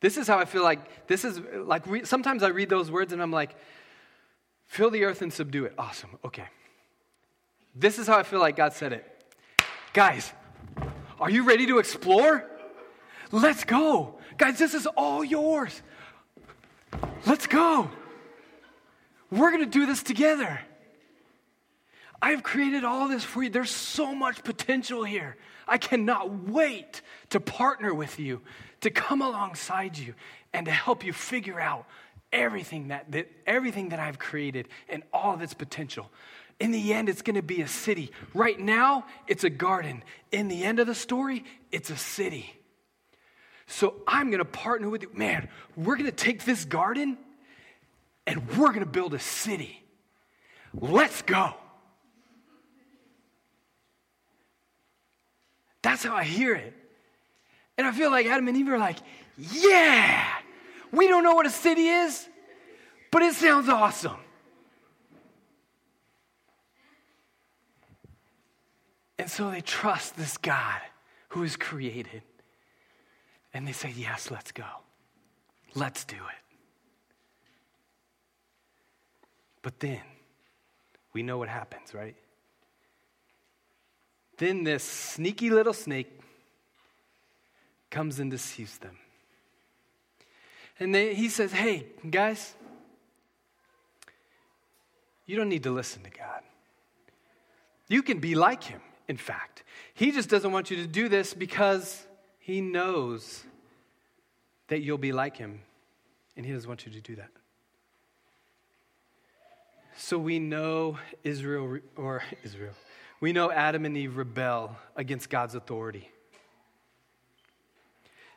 This 0.00 0.16
is 0.16 0.28
how 0.28 0.38
I 0.38 0.44
feel 0.44 0.62
like 0.62 1.06
this 1.08 1.24
is 1.24 1.40
like 1.54 1.86
re- 1.86 2.04
sometimes 2.04 2.42
I 2.42 2.48
read 2.48 2.68
those 2.68 2.90
words 2.90 3.12
and 3.12 3.20
I'm 3.20 3.32
like, 3.32 3.56
fill 4.66 4.90
the 4.90 5.04
earth 5.04 5.22
and 5.22 5.32
subdue 5.32 5.64
it. 5.64 5.74
Awesome. 5.76 6.10
Okay. 6.24 6.46
This 7.74 7.98
is 7.98 8.06
how 8.06 8.18
I 8.18 8.22
feel 8.22 8.40
like 8.40 8.56
God 8.56 8.72
said 8.72 8.92
it. 8.92 9.04
Guys, 9.92 10.32
are 11.20 11.30
you 11.30 11.44
ready 11.44 11.66
to 11.66 11.78
explore? 11.78 12.44
Let's 13.32 13.64
go. 13.64 14.18
Guys, 14.36 14.58
this 14.58 14.74
is 14.74 14.86
all 14.86 15.24
yours. 15.24 15.82
Let's 17.26 17.46
go. 17.46 17.90
We're 19.30 19.50
going 19.50 19.64
to 19.64 19.70
do 19.70 19.84
this 19.84 20.02
together. 20.02 20.60
I've 22.20 22.42
created 22.42 22.84
all 22.84 23.08
this 23.08 23.24
for 23.24 23.42
you. 23.42 23.50
There's 23.50 23.70
so 23.70 24.14
much 24.14 24.42
potential 24.42 25.04
here. 25.04 25.36
I 25.66 25.78
cannot 25.78 26.48
wait 26.48 27.02
to 27.30 27.40
partner 27.40 27.94
with 27.94 28.18
you 28.18 28.40
to 28.80 28.90
come 28.90 29.22
alongside 29.22 29.96
you 29.96 30.14
and 30.52 30.66
to 30.66 30.72
help 30.72 31.04
you 31.04 31.12
figure 31.12 31.60
out 31.60 31.86
everything 32.32 32.88
that, 32.88 33.10
that, 33.12 33.30
everything 33.46 33.90
that 33.90 34.00
I've 34.00 34.18
created 34.18 34.68
and 34.88 35.02
all 35.12 35.34
of 35.34 35.42
its 35.42 35.54
potential. 35.54 36.10
In 36.60 36.72
the 36.72 36.92
end, 36.92 37.08
it's 37.08 37.22
going 37.22 37.36
to 37.36 37.42
be 37.42 37.62
a 37.62 37.68
city. 37.68 38.10
Right 38.34 38.58
now, 38.58 39.06
it's 39.28 39.44
a 39.44 39.50
garden. 39.50 40.02
In 40.32 40.48
the 40.48 40.64
end 40.64 40.80
of 40.80 40.86
the 40.86 40.94
story, 40.94 41.44
it's 41.70 41.90
a 41.90 41.96
city. 41.96 42.52
So 43.68 43.94
I'm 44.08 44.28
going 44.30 44.38
to 44.38 44.44
partner 44.44 44.88
with 44.88 45.02
you. 45.02 45.10
Man, 45.12 45.48
we're 45.76 45.96
going 45.96 46.10
to 46.10 46.12
take 46.12 46.44
this 46.44 46.64
garden 46.64 47.18
and 48.26 48.48
we're 48.56 48.68
going 48.68 48.80
to 48.80 48.86
build 48.86 49.14
a 49.14 49.18
city. 49.18 49.82
Let's 50.74 51.22
go. 51.22 51.54
That's 55.88 56.04
how 56.04 56.14
I 56.14 56.24
hear 56.24 56.54
it. 56.54 56.74
And 57.78 57.86
I 57.86 57.92
feel 57.92 58.10
like 58.10 58.26
Adam 58.26 58.46
and 58.46 58.54
Eve 58.54 58.68
are 58.68 58.78
like, 58.78 58.98
yeah, 59.38 60.22
we 60.92 61.08
don't 61.08 61.24
know 61.24 61.32
what 61.32 61.46
a 61.46 61.50
city 61.50 61.88
is, 61.88 62.28
but 63.10 63.22
it 63.22 63.32
sounds 63.32 63.70
awesome. 63.70 64.18
And 69.18 69.30
so 69.30 69.50
they 69.50 69.62
trust 69.62 70.14
this 70.14 70.36
God 70.36 70.82
who 71.30 71.42
is 71.42 71.56
created. 71.56 72.20
And 73.54 73.66
they 73.66 73.72
say, 73.72 73.90
yes, 73.96 74.30
let's 74.30 74.52
go. 74.52 74.66
Let's 75.74 76.04
do 76.04 76.16
it. 76.16 76.56
But 79.62 79.80
then, 79.80 80.02
we 81.14 81.22
know 81.22 81.38
what 81.38 81.48
happens, 81.48 81.94
right? 81.94 82.14
Then 84.38 84.64
this 84.64 84.82
sneaky 84.82 85.50
little 85.50 85.72
snake 85.72 86.10
comes 87.90 88.18
and 88.18 88.30
deceives 88.30 88.78
them. 88.78 88.96
And 90.80 90.94
they, 90.94 91.14
he 91.14 91.28
says, 91.28 91.52
Hey, 91.52 91.86
guys, 92.08 92.54
you 95.26 95.36
don't 95.36 95.48
need 95.48 95.64
to 95.64 95.70
listen 95.70 96.02
to 96.04 96.10
God. 96.10 96.42
You 97.88 98.02
can 98.02 98.18
be 98.20 98.34
like 98.34 98.62
him. 98.64 98.80
in 99.08 99.16
fact. 99.16 99.64
He 99.94 100.12
just 100.12 100.28
doesn't 100.28 100.52
want 100.52 100.70
you 100.70 100.76
to 100.76 100.86
do 100.86 101.08
this 101.08 101.34
because 101.34 102.06
he 102.38 102.60
knows 102.60 103.42
that 104.68 104.80
you'll 104.80 104.98
be 104.98 105.12
like 105.12 105.36
him, 105.36 105.60
and 106.36 106.44
he 106.44 106.52
doesn't 106.52 106.68
want 106.68 106.86
you 106.86 106.92
to 106.92 107.00
do 107.00 107.16
that. 107.16 107.30
So 109.96 110.18
we 110.18 110.38
know 110.38 110.98
Israel, 111.24 111.78
or 111.96 112.22
Israel, 112.44 112.74
we 113.20 113.32
know 113.32 113.50
Adam 113.50 113.84
and 113.84 113.96
Eve 113.96 114.16
rebel 114.16 114.76
against 114.96 115.28
God's 115.30 115.54
authority. 115.54 116.08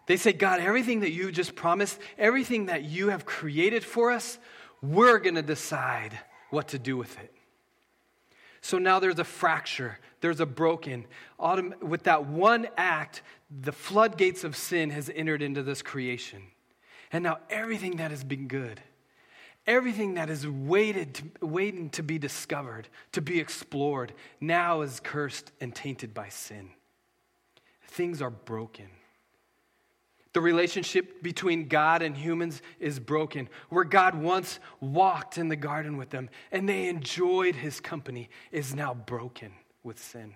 They 0.07 0.17
say, 0.17 0.33
God, 0.33 0.59
everything 0.59 1.01
that 1.01 1.11
you 1.11 1.31
just 1.31 1.55
promised, 1.55 1.99
everything 2.17 2.65
that 2.65 2.83
you 2.83 3.09
have 3.09 3.25
created 3.25 3.83
for 3.83 4.11
us, 4.11 4.39
we're 4.81 5.19
going 5.19 5.35
to 5.35 5.43
decide 5.43 6.17
what 6.49 6.69
to 6.69 6.79
do 6.79 6.97
with 6.97 7.17
it. 7.19 7.33
So 8.61 8.77
now 8.77 8.99
there's 8.99 9.19
a 9.19 9.23
fracture, 9.23 9.99
there's 10.19 10.39
a 10.39 10.45
broken. 10.45 11.05
With 11.81 12.03
that 12.03 12.25
one 12.25 12.67
act, 12.77 13.21
the 13.49 13.71
floodgates 13.71 14.43
of 14.43 14.55
sin 14.55 14.89
has 14.89 15.09
entered 15.13 15.41
into 15.41 15.63
this 15.63 15.81
creation. 15.81 16.43
And 17.11 17.23
now 17.23 17.39
everything 17.49 17.97
that 17.97 18.11
has 18.11 18.23
been 18.23 18.47
good, 18.47 18.81
everything 19.67 20.15
that 20.15 20.29
is 20.29 20.47
waited 20.47 21.13
to, 21.15 21.45
waiting 21.45 21.89
to 21.91 22.03
be 22.03 22.17
discovered, 22.17 22.87
to 23.11 23.21
be 23.21 23.39
explored, 23.39 24.13
now 24.39 24.81
is 24.81 24.99
cursed 24.99 25.51
and 25.61 25.73
tainted 25.73 26.13
by 26.13 26.29
sin. 26.29 26.69
Things 27.87 28.21
are 28.21 28.29
broken. 28.29 28.87
The 30.33 30.41
relationship 30.41 31.21
between 31.21 31.67
God 31.67 32.01
and 32.01 32.15
humans 32.15 32.61
is 32.79 32.99
broken, 32.99 33.49
where 33.69 33.83
God 33.83 34.15
once 34.15 34.59
walked 34.79 35.37
in 35.37 35.49
the 35.49 35.57
garden 35.57 35.97
with 35.97 36.09
them 36.09 36.29
and 36.51 36.67
they 36.69 36.87
enjoyed 36.87 37.55
his 37.55 37.81
company, 37.81 38.29
is 38.51 38.73
now 38.73 38.93
broken 38.93 39.51
with 39.83 40.01
sin. 40.01 40.35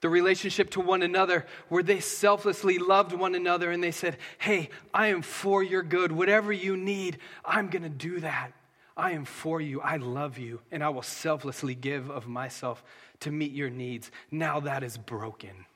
The 0.00 0.08
relationship 0.08 0.70
to 0.70 0.80
one 0.80 1.02
another, 1.02 1.46
where 1.68 1.82
they 1.82 2.00
selflessly 2.00 2.78
loved 2.78 3.12
one 3.12 3.34
another 3.34 3.70
and 3.70 3.82
they 3.82 3.90
said, 3.90 4.16
Hey, 4.38 4.70
I 4.94 5.08
am 5.08 5.22
for 5.22 5.62
your 5.62 5.82
good. 5.82 6.10
Whatever 6.10 6.52
you 6.52 6.76
need, 6.76 7.18
I'm 7.44 7.68
going 7.68 7.82
to 7.82 7.88
do 7.88 8.20
that. 8.20 8.52
I 8.96 9.12
am 9.12 9.24
for 9.24 9.60
you. 9.60 9.80
I 9.80 9.96
love 9.96 10.38
you. 10.38 10.60
And 10.70 10.82
I 10.82 10.88
will 10.88 11.02
selflessly 11.02 11.74
give 11.74 12.10
of 12.10 12.26
myself 12.26 12.82
to 13.20 13.30
meet 13.30 13.52
your 13.52 13.70
needs. 13.70 14.10
Now 14.30 14.60
that 14.60 14.82
is 14.82 14.96
broken 14.96 15.66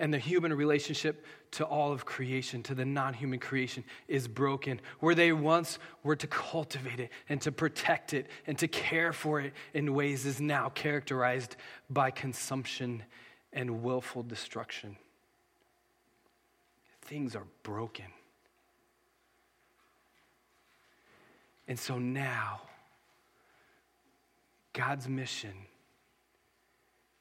and 0.00 0.12
the 0.12 0.18
human 0.18 0.52
relationship 0.54 1.26
to 1.52 1.64
all 1.64 1.92
of 1.92 2.06
creation, 2.06 2.62
to 2.62 2.74
the 2.74 2.86
non 2.86 3.12
human 3.12 3.38
creation, 3.38 3.84
is 4.08 4.26
broken. 4.26 4.80
Where 4.98 5.14
they 5.14 5.30
once 5.30 5.78
were 6.02 6.16
to 6.16 6.26
cultivate 6.26 6.98
it 6.98 7.10
and 7.28 7.40
to 7.42 7.52
protect 7.52 8.14
it 8.14 8.26
and 8.46 8.58
to 8.58 8.66
care 8.66 9.12
for 9.12 9.40
it 9.40 9.52
in 9.74 9.92
ways 9.94 10.24
is 10.24 10.40
now 10.40 10.70
characterized 10.70 11.56
by 11.90 12.10
consumption 12.10 13.02
and 13.52 13.82
willful 13.82 14.22
destruction. 14.22 14.96
Things 17.02 17.36
are 17.36 17.46
broken. 17.62 18.06
And 21.68 21.78
so 21.78 21.98
now, 21.98 22.62
God's 24.72 25.08
mission 25.08 25.52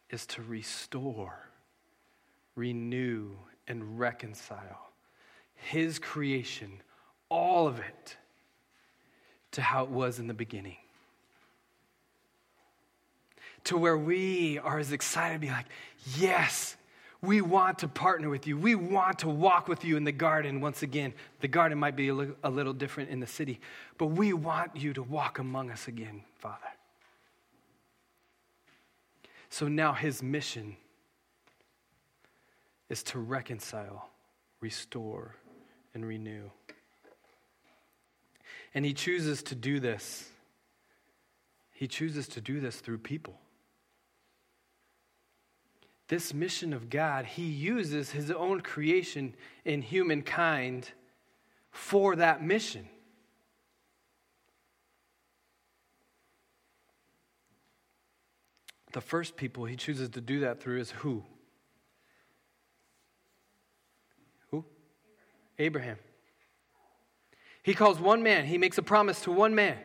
is 0.10 0.26
to 0.28 0.42
restore 0.44 1.49
renew, 2.60 3.32
and 3.68 3.98
reconcile 4.00 4.92
His 5.56 5.98
creation, 5.98 6.82
all 7.30 7.68
of 7.68 7.80
it, 7.80 8.18
to 9.52 9.62
how 9.62 9.84
it 9.84 9.90
was 9.90 10.20
in 10.20 10.28
the 10.28 10.34
beginning. 10.34 10.78
To 13.66 13.78
where 13.78 13.98
we 13.98 14.60
are 14.60 14.80
as 14.80 14.92
excited 14.92 15.36
to 15.36 15.40
be 15.40 15.50
like, 15.50 15.66
yes, 16.18 16.76
we 17.22 17.42
want 17.42 17.80
to 17.80 17.88
partner 17.88 18.30
with 18.30 18.48
you. 18.48 18.58
We 18.58 18.76
want 18.76 19.20
to 19.20 19.30
walk 19.30 19.68
with 19.68 19.84
you 19.84 19.98
in 19.98 20.04
the 20.04 20.12
garden 20.12 20.62
once 20.62 20.84
again. 20.84 21.14
The 21.42 21.48
garden 21.48 21.78
might 21.78 21.96
be 21.96 22.08
a 22.08 22.14
little, 22.14 22.74
different 22.74 23.10
in 23.10 23.20
the 23.20 23.28
city, 23.28 23.60
but 23.98 24.08
we 24.08 24.34
want 24.34 24.76
you 24.76 24.94
to 24.94 25.04
walk 25.04 25.40
among 25.40 25.72
us 25.72 25.88
again, 25.88 26.24
Father. 26.38 26.58
So 29.50 29.68
now 29.68 29.94
his 29.94 30.24
mission 30.24 30.78
is 32.90 33.04
to 33.04 33.20
reconcile, 33.20 34.10
restore, 34.62 35.36
and 35.94 36.06
renew. 36.06 36.50
And 38.74 38.86
he 38.86 38.94
chooses 38.94 39.44
to 39.44 39.56
do 39.56 39.80
this. 39.80 40.30
He 41.72 41.88
chooses 41.88 42.28
to 42.30 42.42
do 42.42 42.60
this 42.60 42.78
through 42.78 43.00
people. 43.00 43.40
This 46.08 46.34
mission 46.34 46.74
of 46.74 46.90
God, 46.90 47.26
he 47.26 47.46
uses 47.46 48.12
his 48.12 48.32
own 48.32 48.62
creation 48.62 49.36
in 49.64 49.82
humankind 49.82 50.92
for 51.72 52.16
that 52.16 52.44
mission. 52.44 52.90
The 58.92 59.02
first 59.02 59.38
people 59.38 59.66
he 59.66 59.76
chooses 59.76 60.10
to 60.10 60.22
do 60.22 60.40
that 60.40 60.62
through 60.62 60.80
is 60.80 60.92
who? 60.92 61.24
Abraham. 65.60 65.98
He 67.62 67.74
calls 67.74 68.00
one 68.00 68.24
man, 68.24 68.46
he 68.46 68.58
makes 68.58 68.78
a 68.78 68.82
promise 68.82 69.22
to 69.22 69.32
one 69.32 69.54
man. 69.54 69.78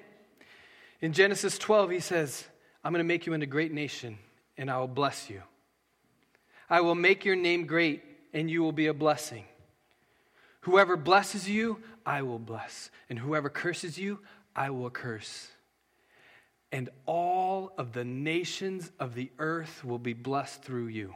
In 1.01 1.13
Genesis 1.13 1.59
12, 1.59 1.91
he 1.91 2.01
says, 2.01 2.45
I'm 2.83 2.93
going 2.93 3.01
to 3.01 3.05
make 3.05 3.27
you 3.27 3.35
into 3.35 3.45
a 3.45 3.47
great 3.47 3.73
nation, 3.73 4.19
and 4.57 4.71
I 4.71 4.79
will 4.79 4.89
bless 4.89 5.29
you. 5.29 5.43
I 6.71 6.81
will 6.81 6.95
make 6.95 7.25
your 7.25 7.37
name 7.37 7.67
great, 7.67 8.03
and 8.33 8.51
you 8.51 8.63
will 8.63 8.73
be 8.73 8.87
a 8.87 8.95
blessing. 8.95 9.45
Whoever 10.61 10.97
blesses 10.97 11.49
you, 11.49 11.79
I 12.07 12.23
will 12.23 12.39
bless. 12.39 12.91
And 13.11 13.19
whoever 13.19 13.51
curses 13.51 13.99
you, 13.99 14.21
I 14.57 14.71
will 14.71 14.89
curse. 14.89 15.49
And 16.73 16.89
all 17.07 17.73
of 17.77 17.93
the 17.93 18.05
nations 18.05 18.91
of 18.99 19.15
the 19.15 19.31
earth 19.39 19.85
will 19.85 19.99
be 19.99 20.15
blessed 20.15 20.63
through 20.63 20.87
you. 20.87 21.15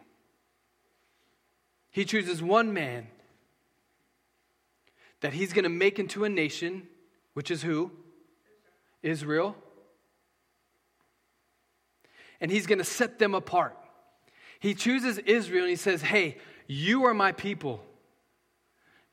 He 1.91 2.05
chooses 2.05 2.43
one 2.43 2.75
man 2.75 3.07
that 5.21 5.33
he's 5.33 5.53
going 5.53 5.65
to 5.65 5.69
make 5.69 5.99
into 5.99 6.25
a 6.25 6.29
nation, 6.29 6.87
which 7.35 7.51
is 7.51 7.63
who? 7.63 7.91
Israel. 9.03 9.57
And 12.41 12.51
he's 12.51 12.67
going 12.67 12.79
to 12.79 12.85
set 12.85 13.19
them 13.19 13.35
apart. 13.35 13.77
He 14.61 14.75
chooses 14.75 15.19
Israel 15.19 15.63
and 15.63 15.71
he 15.71 15.77
says, 15.77 16.03
Hey, 16.03 16.39
you 16.67 17.05
are 17.05 17.15
my 17.15 17.33
people. 17.33 17.83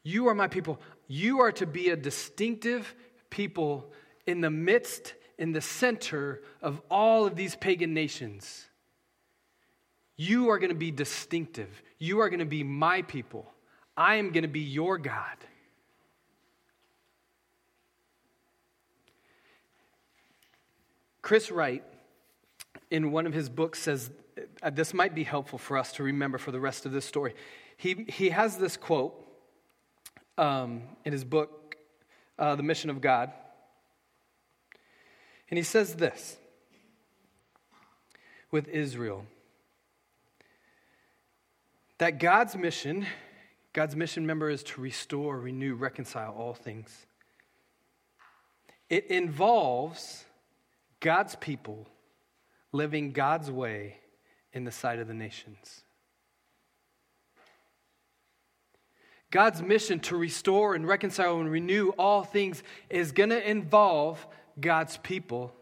You 0.03 0.27
are 0.27 0.35
my 0.35 0.47
people. 0.47 0.79
You 1.07 1.41
are 1.41 1.51
to 1.53 1.65
be 1.65 1.89
a 1.89 1.95
distinctive 1.95 2.93
people 3.29 3.91
in 4.27 4.41
the 4.41 4.49
midst, 4.49 5.13
in 5.37 5.51
the 5.51 5.61
center 5.61 6.41
of 6.61 6.81
all 6.89 7.25
of 7.25 7.35
these 7.35 7.55
pagan 7.55 7.93
nations. 7.93 8.65
You 10.17 10.49
are 10.49 10.59
going 10.59 10.69
to 10.69 10.75
be 10.75 10.91
distinctive. 10.91 11.81
You 11.97 12.19
are 12.21 12.29
going 12.29 12.39
to 12.39 12.45
be 12.45 12.63
my 12.63 13.01
people. 13.01 13.51
I 13.97 14.15
am 14.15 14.31
going 14.31 14.43
to 14.43 14.49
be 14.49 14.61
your 14.61 14.97
God. 14.97 15.37
Chris 21.25 21.49
Wright, 21.49 21.83
in 22.91 23.11
one 23.11 23.25
of 23.25 23.33
his 23.33 23.49
books, 23.49 23.79
says 23.79 24.11
uh, 24.61 24.69
this 24.69 24.93
might 24.93 25.15
be 25.15 25.23
helpful 25.23 25.57
for 25.57 25.75
us 25.75 25.91
to 25.93 26.03
remember 26.03 26.37
for 26.37 26.51
the 26.51 26.59
rest 26.59 26.85
of 26.85 26.91
this 26.91 27.03
story. 27.03 27.33
He, 27.77 28.05
he 28.07 28.29
has 28.29 28.59
this 28.59 28.77
quote 28.77 29.19
um, 30.37 30.83
in 31.03 31.13
his 31.13 31.23
book, 31.23 31.77
uh, 32.37 32.55
The 32.55 32.61
Mission 32.61 32.91
of 32.91 33.01
God. 33.01 33.31
And 35.49 35.57
he 35.57 35.63
says 35.63 35.95
this 35.95 36.37
with 38.51 38.67
Israel 38.67 39.25
that 41.97 42.19
God's 42.19 42.55
mission, 42.55 43.07
God's 43.73 43.95
mission 43.95 44.27
member 44.27 44.51
is 44.51 44.61
to 44.61 44.79
restore, 44.79 45.39
renew, 45.39 45.73
reconcile 45.73 46.35
all 46.37 46.53
things. 46.53 47.07
It 48.91 49.07
involves 49.07 50.25
God's 51.05 51.35
people 51.35 51.87
living 52.71 53.11
God's 53.11 53.51
way 53.51 53.97
in 54.51 54.63
the 54.63 54.71
sight 54.71 54.97
of 54.97 55.07
the 55.07 55.13
nations. 55.13 55.83
God's 59.29 59.61
mission 59.61 59.99
to 59.99 60.17
restore 60.17 60.73
and 60.73 60.87
reconcile 60.87 61.39
and 61.39 61.51
renew 61.51 61.89
all 61.89 62.23
things 62.23 62.63
is 62.89 63.11
going 63.11 63.29
to 63.29 63.47
involve 63.49 64.25
God's 64.59 64.97
people 64.97 65.53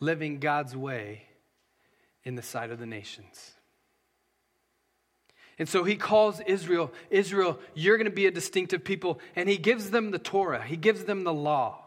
living 0.00 0.40
God's 0.40 0.76
way 0.76 1.22
in 2.24 2.34
the 2.34 2.42
sight 2.42 2.72
of 2.72 2.80
the 2.80 2.86
nations. 2.86 3.52
And 5.60 5.68
so 5.68 5.84
he 5.84 5.94
calls 5.94 6.40
Israel, 6.40 6.90
Israel, 7.08 7.60
you're 7.72 7.98
going 7.98 8.10
to 8.10 8.10
be 8.10 8.26
a 8.26 8.32
distinctive 8.32 8.82
people. 8.82 9.20
And 9.36 9.48
he 9.48 9.58
gives 9.58 9.92
them 9.92 10.10
the 10.10 10.18
Torah, 10.18 10.64
he 10.64 10.76
gives 10.76 11.04
them 11.04 11.22
the 11.22 11.32
law. 11.32 11.83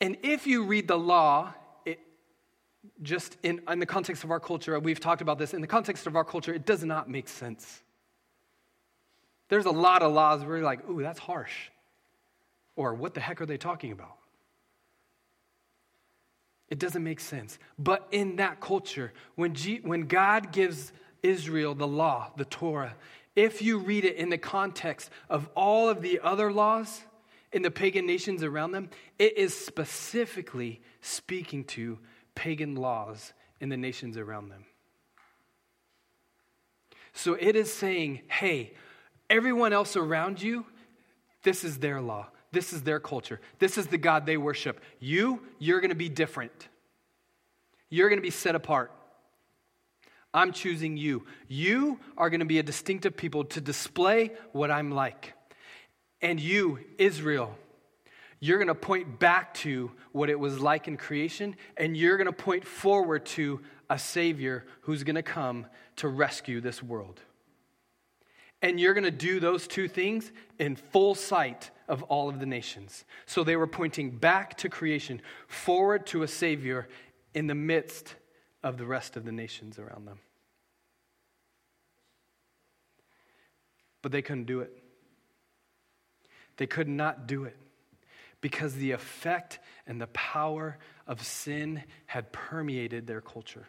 And 0.00 0.16
if 0.22 0.46
you 0.46 0.64
read 0.64 0.88
the 0.88 0.98
law, 0.98 1.52
it, 1.84 1.98
just 3.02 3.36
in, 3.42 3.60
in 3.68 3.78
the 3.78 3.86
context 3.86 4.24
of 4.24 4.30
our 4.30 4.40
culture, 4.40 4.78
we've 4.78 5.00
talked 5.00 5.22
about 5.22 5.38
this, 5.38 5.54
in 5.54 5.60
the 5.60 5.66
context 5.66 6.06
of 6.06 6.16
our 6.16 6.24
culture, 6.24 6.54
it 6.54 6.64
does 6.64 6.84
not 6.84 7.08
make 7.08 7.28
sense. 7.28 7.82
There's 9.48 9.66
a 9.66 9.70
lot 9.70 10.02
of 10.02 10.12
laws 10.12 10.44
where 10.44 10.56
you're 10.56 10.64
like, 10.64 10.88
ooh, 10.88 11.02
that's 11.02 11.18
harsh. 11.18 11.70
Or 12.76 12.94
what 12.94 13.14
the 13.14 13.20
heck 13.20 13.40
are 13.40 13.46
they 13.46 13.56
talking 13.56 13.92
about? 13.92 14.14
It 16.68 16.78
doesn't 16.78 17.02
make 17.02 17.18
sense. 17.18 17.58
But 17.78 18.06
in 18.10 18.36
that 18.36 18.60
culture, 18.60 19.12
when, 19.34 19.54
G, 19.54 19.80
when 19.82 20.06
God 20.06 20.52
gives 20.52 20.92
Israel 21.22 21.74
the 21.74 21.86
law, 21.86 22.30
the 22.36 22.44
Torah, 22.44 22.94
if 23.34 23.62
you 23.62 23.78
read 23.78 24.04
it 24.04 24.16
in 24.16 24.28
the 24.28 24.38
context 24.38 25.10
of 25.30 25.48
all 25.54 25.88
of 25.88 26.02
the 26.02 26.20
other 26.22 26.52
laws 26.52 27.02
in 27.52 27.62
the 27.62 27.70
pagan 27.70 28.06
nations 28.06 28.42
around 28.42 28.72
them, 28.72 28.90
it 29.18 29.38
is 29.38 29.56
specifically 29.56 30.80
speaking 31.00 31.64
to 31.64 31.98
pagan 32.34 32.74
laws 32.74 33.32
in 33.60 33.68
the 33.68 33.76
nations 33.76 34.16
around 34.16 34.48
them. 34.50 34.64
So 37.12 37.34
it 37.34 37.56
is 37.56 37.72
saying, 37.72 38.22
hey, 38.28 38.74
everyone 39.28 39.72
else 39.72 39.96
around 39.96 40.40
you, 40.40 40.66
this 41.42 41.64
is 41.64 41.78
their 41.78 42.00
law. 42.00 42.28
This 42.52 42.72
is 42.72 42.82
their 42.82 43.00
culture. 43.00 43.40
This 43.58 43.76
is 43.76 43.88
the 43.88 43.98
God 43.98 44.24
they 44.24 44.36
worship. 44.36 44.80
You, 45.00 45.42
you're 45.58 45.80
going 45.80 45.90
to 45.90 45.96
be 45.96 46.08
different. 46.08 46.68
You're 47.90 48.08
going 48.08 48.18
to 48.18 48.22
be 48.22 48.30
set 48.30 48.54
apart. 48.54 48.92
I'm 50.32 50.52
choosing 50.52 50.96
you. 50.96 51.26
You 51.48 51.98
are 52.16 52.30
going 52.30 52.40
to 52.40 52.46
be 52.46 52.58
a 52.58 52.62
distinctive 52.62 53.16
people 53.16 53.44
to 53.46 53.60
display 53.60 54.32
what 54.52 54.70
I'm 54.70 54.90
like. 54.90 55.34
And 56.20 56.40
you, 56.40 56.80
Israel, 56.98 57.56
you're 58.40 58.58
going 58.58 58.68
to 58.68 58.74
point 58.74 59.18
back 59.18 59.54
to 59.54 59.90
what 60.12 60.30
it 60.30 60.38
was 60.38 60.60
like 60.60 60.88
in 60.88 60.96
creation, 60.96 61.56
and 61.76 61.96
you're 61.96 62.16
going 62.16 62.26
to 62.26 62.32
point 62.32 62.64
forward 62.64 63.26
to 63.26 63.60
a 63.90 63.98
Savior 63.98 64.64
who's 64.82 65.04
going 65.04 65.16
to 65.16 65.22
come 65.22 65.66
to 65.96 66.08
rescue 66.08 66.60
this 66.60 66.82
world. 66.82 67.20
And 68.60 68.80
you're 68.80 68.94
going 68.94 69.04
to 69.04 69.10
do 69.10 69.38
those 69.38 69.68
two 69.68 69.86
things 69.88 70.32
in 70.58 70.76
full 70.76 71.14
sight 71.14 71.70
of 71.88 72.02
all 72.04 72.28
of 72.28 72.40
the 72.40 72.46
nations. 72.46 73.04
So 73.26 73.44
they 73.44 73.56
were 73.56 73.66
pointing 73.66 74.10
back 74.10 74.56
to 74.58 74.68
creation, 74.68 75.22
forward 75.46 76.06
to 76.08 76.22
a 76.22 76.28
Savior 76.28 76.88
in 77.34 77.46
the 77.46 77.54
midst 77.54 78.14
of 78.62 78.76
the 78.76 78.84
rest 78.84 79.16
of 79.16 79.24
the 79.24 79.32
nations 79.32 79.78
around 79.78 80.06
them. 80.06 80.18
But 84.02 84.12
they 84.12 84.22
couldn't 84.22 84.46
do 84.46 84.60
it. 84.60 84.72
They 86.58 86.66
could 86.66 86.88
not 86.88 87.26
do 87.26 87.44
it 87.44 87.56
because 88.40 88.74
the 88.74 88.92
effect 88.92 89.58
and 89.86 90.00
the 90.00 90.06
power 90.08 90.76
of 91.06 91.22
sin 91.22 91.82
had 92.06 92.32
permeated 92.32 93.06
their 93.06 93.20
culture. 93.20 93.66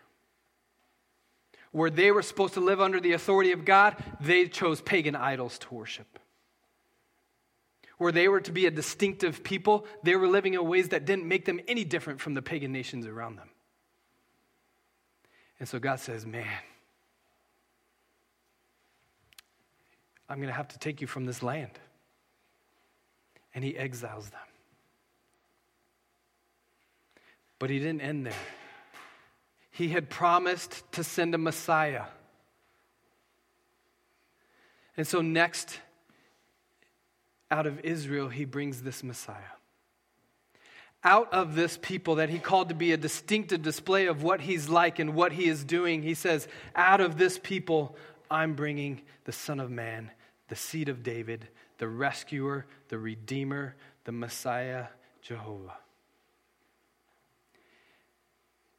Where 1.71 1.89
they 1.89 2.12
were 2.12 2.23
supposed 2.23 2.56
to 2.56 2.60
live 2.60 2.82
under 2.82 2.99
the 2.99 3.13
authority 3.13 3.52
of 3.52 3.63
God, 3.63 3.95
they 4.19 4.47
chose 4.47 4.82
pagan 4.82 5.15
idols 5.15 5.58
to 5.60 5.73
worship. 5.73 6.19
Where 7.99 8.12
they 8.12 8.28
were 8.28 8.41
to 8.41 8.52
be 8.52 8.65
a 8.65 8.71
distinctive 8.71 9.43
people, 9.43 9.86
they 10.04 10.15
were 10.15 10.28
living 10.28 10.56
in 10.56 10.67
ways 10.67 10.89
that 10.89 11.06
didn't 11.06 11.28
make 11.28 11.45
them 11.45 11.60
any 11.67 11.84
different 11.84 12.21
from 12.21 12.34
the 12.34 12.41
pagan 12.41 12.71
nations 12.71 13.06
around 13.06 13.38
them. 13.38 13.49
And 15.60 15.67
so 15.67 15.78
God 15.80 15.99
says, 15.99 16.25
Man, 16.25 16.47
I'm 20.28 20.38
going 20.38 20.47
to 20.47 20.54
have 20.54 20.69
to 20.69 20.80
take 20.80 21.02
you 21.02 21.08
from 21.08 21.25
this 21.25 21.43
land. 21.43 21.71
And 23.53 23.63
he 23.63 23.77
exiles 23.77 24.29
them. 24.29 24.39
But 27.57 27.69
he 27.69 27.79
didn't 27.79 28.01
end 28.01 28.25
there. 28.25 28.33
He 29.71 29.89
had 29.89 30.09
promised 30.09 30.83
to 30.93 31.03
send 31.03 31.35
a 31.35 31.38
Messiah. 31.38 32.05
And 34.97 35.07
so, 35.07 35.21
next, 35.21 35.79
out 37.51 37.65
of 37.65 37.79
Israel, 37.81 38.29
he 38.29 38.45
brings 38.45 38.81
this 38.81 39.03
Messiah. 39.03 39.55
Out 41.03 41.33
of 41.33 41.55
this 41.55 41.79
people 41.81 42.15
that 42.15 42.29
he 42.29 42.39
called 42.39 42.69
to 42.69 42.75
be 42.75 42.91
a 42.91 42.97
distinctive 42.97 43.62
display 43.62 44.07
of 44.07 44.21
what 44.21 44.41
he's 44.41 44.67
like 44.67 44.99
and 44.99 45.15
what 45.15 45.31
he 45.31 45.47
is 45.47 45.63
doing, 45.63 46.03
he 46.03 46.13
says, 46.13 46.47
Out 46.75 46.99
of 46.99 47.17
this 47.17 47.39
people, 47.39 47.95
I'm 48.29 48.53
bringing 48.53 49.01
the 49.23 49.31
Son 49.31 49.59
of 49.59 49.71
Man, 49.71 50.12
the 50.49 50.57
seed 50.57 50.89
of 50.89 51.03
David, 51.03 51.47
the 51.79 51.87
rescuer, 51.87 52.67
the 52.89 52.99
redeemer, 52.99 53.75
the 54.03 54.11
Messiah, 54.11 54.85
Jehovah. 55.21 55.77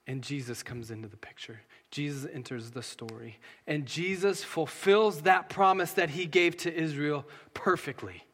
And 0.07 0.23
Jesus 0.23 0.63
comes 0.63 0.91
into 0.91 1.09
the 1.09 1.17
picture. 1.17 1.61
Jesus 1.91 2.29
enters 2.33 2.71
the 2.71 2.83
story. 2.83 3.39
And 3.67 3.87
Jesus 3.87 4.45
fulfills 4.45 5.23
that 5.23 5.49
promise 5.49 5.93
that 5.93 6.11
he 6.11 6.27
gave 6.27 6.57
to 6.59 6.75
Israel 6.75 7.25
perfectly. 7.55 8.25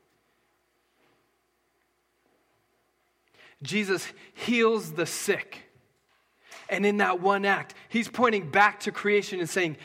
Jesus 3.62 4.06
heals 4.34 4.92
the 4.92 5.06
sick. 5.06 5.62
And 6.68 6.84
in 6.84 6.96
that 6.96 7.20
one 7.20 7.44
act, 7.44 7.74
he's 7.88 8.08
pointing 8.08 8.50
back 8.50 8.80
to 8.80 8.92
creation 8.92 9.38
and 9.38 9.48
saying, 9.48 9.76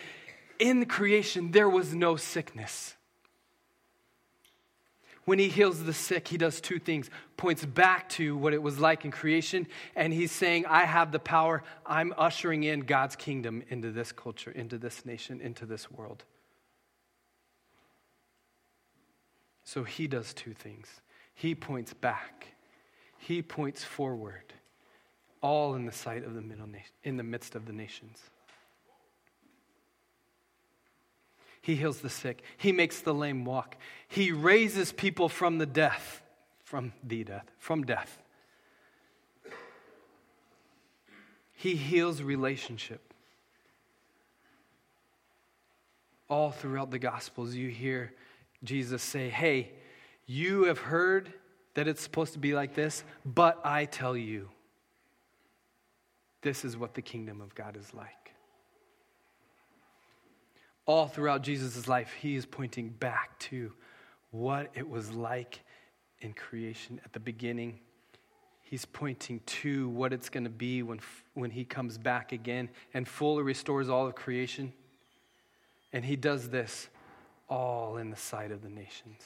In 0.60 0.86
creation, 0.86 1.52
there 1.52 1.70
was 1.70 1.94
no 1.94 2.16
sickness. 2.16 2.96
When 5.26 5.38
he 5.38 5.50
heals 5.50 5.84
the 5.84 5.94
sick, 5.94 6.28
he 6.28 6.38
does 6.38 6.60
two 6.60 6.80
things 6.80 7.10
points 7.38 7.64
back 7.66 8.10
to 8.10 8.36
what 8.36 8.54
it 8.54 8.62
was 8.62 8.80
like 8.80 9.06
in 9.06 9.12
creation, 9.12 9.68
and 9.96 10.14
he's 10.14 10.32
saying, 10.32 10.66
I 10.66 10.86
have 10.86 11.12
the 11.12 11.20
power. 11.20 11.64
I'm 11.86 12.14
ushering 12.18 12.64
in 12.64 12.82
God's 12.82 13.16
kingdom 13.16 13.64
into 13.70 13.92
this 13.92 14.12
culture, 14.12 14.52
into 14.52 14.78
this 14.78 15.06
nation, 15.06 15.42
into 15.42 15.66
this 15.66 15.90
world. 15.92 16.24
So 19.64 19.84
he 19.84 20.08
does 20.08 20.34
two 20.34 20.54
things. 20.54 20.88
He 21.34 21.56
points 21.56 21.94
back, 21.94 22.48
he 23.18 23.42
points 23.42 23.84
forward, 23.84 24.54
all 25.42 25.76
in 25.76 25.86
the 25.86 25.92
sight 25.92 26.24
of 26.24 26.34
the 26.34 26.42
middle 26.42 26.68
na- 26.68 26.80
in 27.04 27.18
the 27.18 27.24
midst 27.24 27.56
of 27.56 27.66
the 27.66 27.74
nations. 27.74 28.20
He 31.62 31.76
heals 31.76 32.02
the 32.02 32.10
sick. 32.10 32.44
He 32.58 32.72
makes 32.72 33.02
the 33.02 33.14
lame 33.14 33.46
walk. 33.46 33.78
He 34.08 34.32
raises 34.32 34.92
people 34.92 35.30
from 35.30 35.60
the 35.60 35.66
death, 35.66 36.22
from 36.64 36.94
the 37.04 37.24
death, 37.24 37.46
from 37.60 37.84
death. 37.84 38.22
He 41.54 41.76
heals 41.76 42.24
relationship. 42.24 43.14
All 46.28 46.52
throughout 46.52 46.90
the 46.90 46.98
Gospels, 46.98 47.54
you 47.54 47.70
hear 47.70 48.14
Jesus 48.64 49.04
say, 49.04 49.30
Hey, 49.30 49.72
you 50.26 50.64
have 50.64 50.80
heard 50.80 51.32
that 51.76 51.88
it's 51.88 52.02
supposed 52.02 52.34
to 52.34 52.40
be 52.40 52.54
like 52.54 52.74
this, 52.74 53.04
but 53.26 53.60
I 53.64 53.86
tell 53.86 54.18
you, 54.18 54.50
this 56.42 56.66
is 56.66 56.76
what 56.76 56.96
the 56.96 57.02
kingdom 57.02 57.42
of 57.42 57.54
God 57.54 57.78
is 57.78 57.94
like 57.94 58.22
all 60.86 61.08
throughout 61.08 61.44
Jesus' 61.44 61.88
life, 61.88 62.12
he 62.20 62.36
is 62.36 62.46
pointing 62.46 62.90
back 62.90 63.38
to 63.40 63.72
what 64.32 64.72
it 64.74 64.90
was 64.90 65.12
like 65.12 65.62
in 66.20 66.34
creation 66.34 67.00
at 67.04 67.14
the 67.14 67.20
beginning. 67.20 67.80
He's 68.62 68.86
pointing 68.86 69.42
to 69.46 69.90
what 69.90 70.14
it's 70.14 70.30
going 70.30 70.46
to 70.46 70.50
be 70.50 70.82
when, 70.82 71.02
when 71.34 71.52
he 71.52 71.66
comes 71.66 71.98
back 71.98 72.32
again 72.32 72.70
and 72.94 73.08
fully 73.08 73.44
restores 73.44 73.90
all 73.90 74.08
of 74.08 74.16
creation. 74.16 74.72
And 75.92 76.06
he 76.06 76.16
does 76.16 76.50
this 76.50 76.88
all 77.50 77.98
in 77.98 78.10
the 78.10 78.16
sight 78.16 78.52
of 78.52 78.62
the 78.62 78.70
nations. 78.70 79.22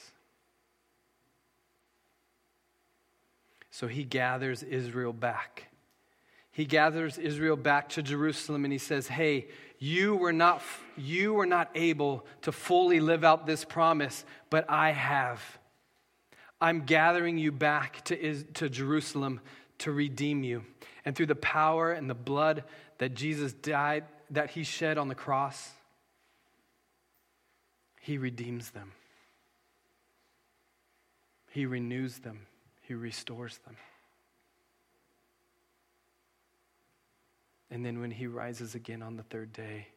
So 3.70 3.86
he 3.86 4.04
gathers 4.04 4.62
Israel 4.62 5.12
back. 5.12 5.68
He 6.50 6.64
gathers 6.64 7.18
Israel 7.18 7.56
back 7.56 7.90
to 7.90 8.02
Jerusalem 8.02 8.64
and 8.64 8.72
he 8.72 8.78
says, 8.78 9.06
Hey, 9.06 9.48
you 9.78 10.16
were 10.16 10.32
not, 10.32 10.62
you 10.96 11.34
were 11.34 11.46
not 11.46 11.70
able 11.74 12.26
to 12.42 12.52
fully 12.52 13.00
live 13.00 13.24
out 13.24 13.46
this 13.46 13.64
promise, 13.64 14.24
but 14.50 14.68
I 14.70 14.92
have. 14.92 15.40
I'm 16.60 16.84
gathering 16.84 17.36
you 17.38 17.52
back 17.52 18.04
to, 18.06 18.42
to 18.54 18.68
Jerusalem 18.68 19.40
to 19.78 19.92
redeem 19.92 20.42
you. 20.42 20.64
And 21.04 21.14
through 21.14 21.26
the 21.26 21.34
power 21.34 21.92
and 21.92 22.08
the 22.08 22.14
blood 22.14 22.64
that 22.98 23.14
Jesus 23.14 23.52
died, 23.52 24.04
that 24.30 24.50
he 24.50 24.64
shed 24.64 24.98
on 24.98 25.08
the 25.08 25.14
cross, 25.14 25.70
he 28.00 28.18
redeems 28.18 28.70
them. 28.70 28.92
He 31.50 31.66
renews 31.66 32.18
them. 32.18 32.46
He 32.82 32.94
restores 32.94 33.58
them. 33.58 33.76
And 37.70 37.84
then 37.84 38.00
when 38.00 38.10
he 38.10 38.26
rises 38.26 38.74
again 38.74 39.02
on 39.02 39.16
the 39.16 39.22
third 39.24 39.52
day, 39.52 39.88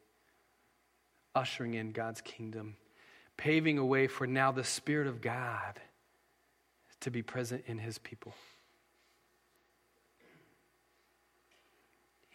ushering 1.34 1.74
in 1.74 1.92
God's 1.92 2.20
kingdom, 2.20 2.76
paving 3.36 3.78
a 3.78 3.84
way 3.84 4.06
for 4.06 4.26
now 4.26 4.52
the 4.52 4.64
Spirit 4.64 5.06
of 5.06 5.20
God 5.20 5.80
to 7.00 7.10
be 7.10 7.22
present 7.22 7.64
in 7.66 7.78
his 7.78 7.98
people. 7.98 8.34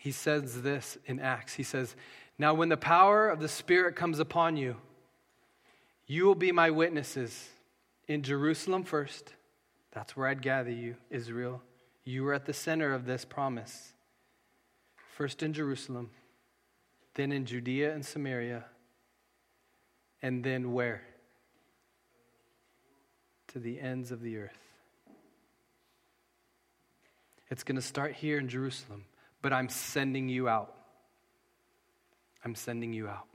he 0.06 0.12
says 0.12 0.62
this 0.62 1.00
in 1.08 1.20
Acts. 1.20 1.56
He 1.56 1.64
says, 1.64 1.96
Now 2.38 2.54
when 2.54 2.70
the 2.70 2.78
power 2.78 3.28
of 3.28 3.40
the 3.40 3.48
Spirit 3.48 3.96
comes 3.96 4.20
upon 4.20 4.56
you, 4.56 4.76
you 6.06 6.28
will 6.28 6.36
be 6.36 6.52
my 6.52 6.70
witnesses 6.70 7.50
in 8.08 8.22
Jerusalem 8.22 8.84
first. 8.84 9.34
That's 9.94 10.16
where 10.16 10.28
I'd 10.28 10.44
gather 10.44 10.70
you, 10.70 10.98
Israel. 11.10 11.64
You 12.04 12.28
are 12.28 12.36
at 12.36 12.46
the 12.46 12.54
center 12.54 12.94
of 12.94 13.08
this 13.08 13.26
promise. 13.26 13.95
First 15.16 15.42
in 15.44 15.54
Jerusalem, 15.54 16.10
then 17.14 17.32
in 17.32 17.46
Judea 17.46 17.94
and 17.94 18.06
Samaria, 18.06 18.66
and 20.22 20.44
then 20.44 20.74
where? 20.74 21.04
To 23.54 23.60
the 23.60 23.80
ends 23.80 24.12
of 24.12 24.22
the 24.22 24.36
earth. 24.36 24.60
It's 27.50 27.64
going 27.64 27.78
to 27.78 27.82
start 27.82 28.12
here 28.12 28.38
in 28.38 28.50
Jerusalem, 28.50 29.06
but 29.42 29.54
I'm 29.54 29.70
sending 29.70 30.28
you 30.28 30.50
out. 30.50 30.76
I'm 32.44 32.54
sending 32.54 32.92
you 32.92 33.08
out. 33.08 33.28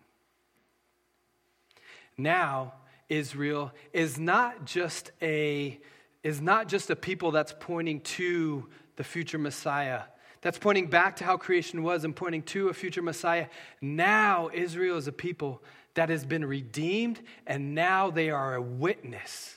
Now, 2.19 2.75
Israel 3.09 3.73
is 3.95 4.19
not 4.19 4.67
just 4.67 5.13
a 5.23 5.81
is 6.23 6.43
not 6.43 6.69
just 6.69 6.91
a 6.91 6.97
people 6.97 7.31
that's 7.31 7.55
pointing 7.59 8.03
to 8.03 8.69
the 8.97 9.05
future 9.05 9.39
Messiah. 9.39 10.03
That's 10.43 10.59
pointing 10.59 10.87
back 10.87 11.17
to 11.17 11.25
how 11.25 11.37
creation 11.37 11.83
was 11.83 12.05
and 12.05 12.17
pointing 12.17 12.43
to 12.45 12.69
a 12.69 12.75
future 12.75 13.03
Messiah. 13.03 13.47
Now, 13.81 14.51
Israel 14.53 14.97
is 14.97 15.07
a 15.07 15.13
people 15.13 15.63
that 15.95 16.09
has 16.09 16.25
been 16.25 16.45
redeemed, 16.45 17.21
and 17.47 17.75
now 17.75 18.11
they 18.11 18.31
are 18.31 18.55
a 18.55 18.63
witness 18.63 19.57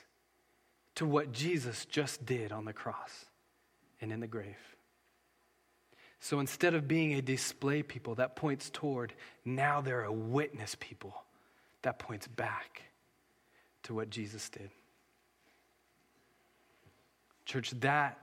to 0.95 1.05
what 1.05 1.31
Jesus 1.31 1.85
just 1.85 2.25
did 2.25 2.51
on 2.51 2.65
the 2.65 2.73
cross 2.73 3.25
and 4.01 4.11
in 4.11 4.19
the 4.19 4.27
grave. 4.27 4.57
So 6.19 6.39
instead 6.39 6.73
of 6.73 6.87
being 6.87 7.13
a 7.13 7.21
display 7.21 7.83
people 7.83 8.15
that 8.15 8.35
points 8.35 8.69
toward, 8.69 9.13
now 9.43 9.81
they're 9.81 10.03
a 10.03 10.11
witness 10.11 10.75
people 10.79 11.13
that 11.81 11.99
points 11.99 12.27
back 12.27 12.83
to 13.83 13.93
what 13.93 14.09
Jesus 14.09 14.49
did. 14.49 14.69
Church, 17.45 17.71
that 17.81 18.17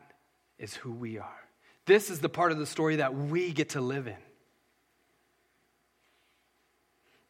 is 0.58 0.74
who 0.74 0.92
we 0.92 1.18
are. 1.18 1.49
This 1.90 2.09
is 2.09 2.20
the 2.20 2.29
part 2.29 2.53
of 2.53 2.59
the 2.59 2.66
story 2.66 2.96
that 2.96 3.16
we 3.16 3.53
get 3.53 3.70
to 3.70 3.81
live 3.81 4.07
in. 4.07 4.14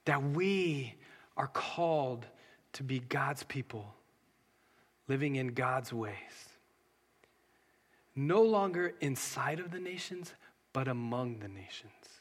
That 0.04 0.22
we 0.22 0.96
are 1.34 1.46
called 1.46 2.26
to 2.74 2.82
be 2.82 2.98
God's 2.98 3.42
people, 3.42 3.94
living 5.08 5.36
in 5.36 5.54
God's 5.54 5.94
ways. 5.94 6.12
No 8.14 8.42
longer 8.42 8.92
inside 9.00 9.60
of 9.60 9.70
the 9.70 9.80
nations, 9.80 10.34
but 10.74 10.88
among 10.88 11.38
the 11.38 11.48
nations. 11.48 12.20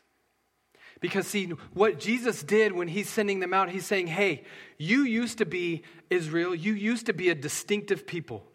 Because, 1.01 1.27
see, 1.27 1.47
what 1.73 1.99
Jesus 1.99 2.41
did 2.41 2.71
when 2.71 2.87
he's 2.87 3.09
sending 3.09 3.41
them 3.41 3.53
out, 3.53 3.69
he's 3.69 3.85
saying, 3.85 4.07
hey, 4.07 4.45
you 4.77 5.01
used 5.01 5.39
to 5.39 5.45
be 5.45 5.83
Israel, 6.09 6.55
you 6.55 6.71
used 6.71 7.07
to 7.07 7.13
be 7.13 7.27
a 7.27 7.35
distinctive 7.35 8.07
people. 8.07 8.45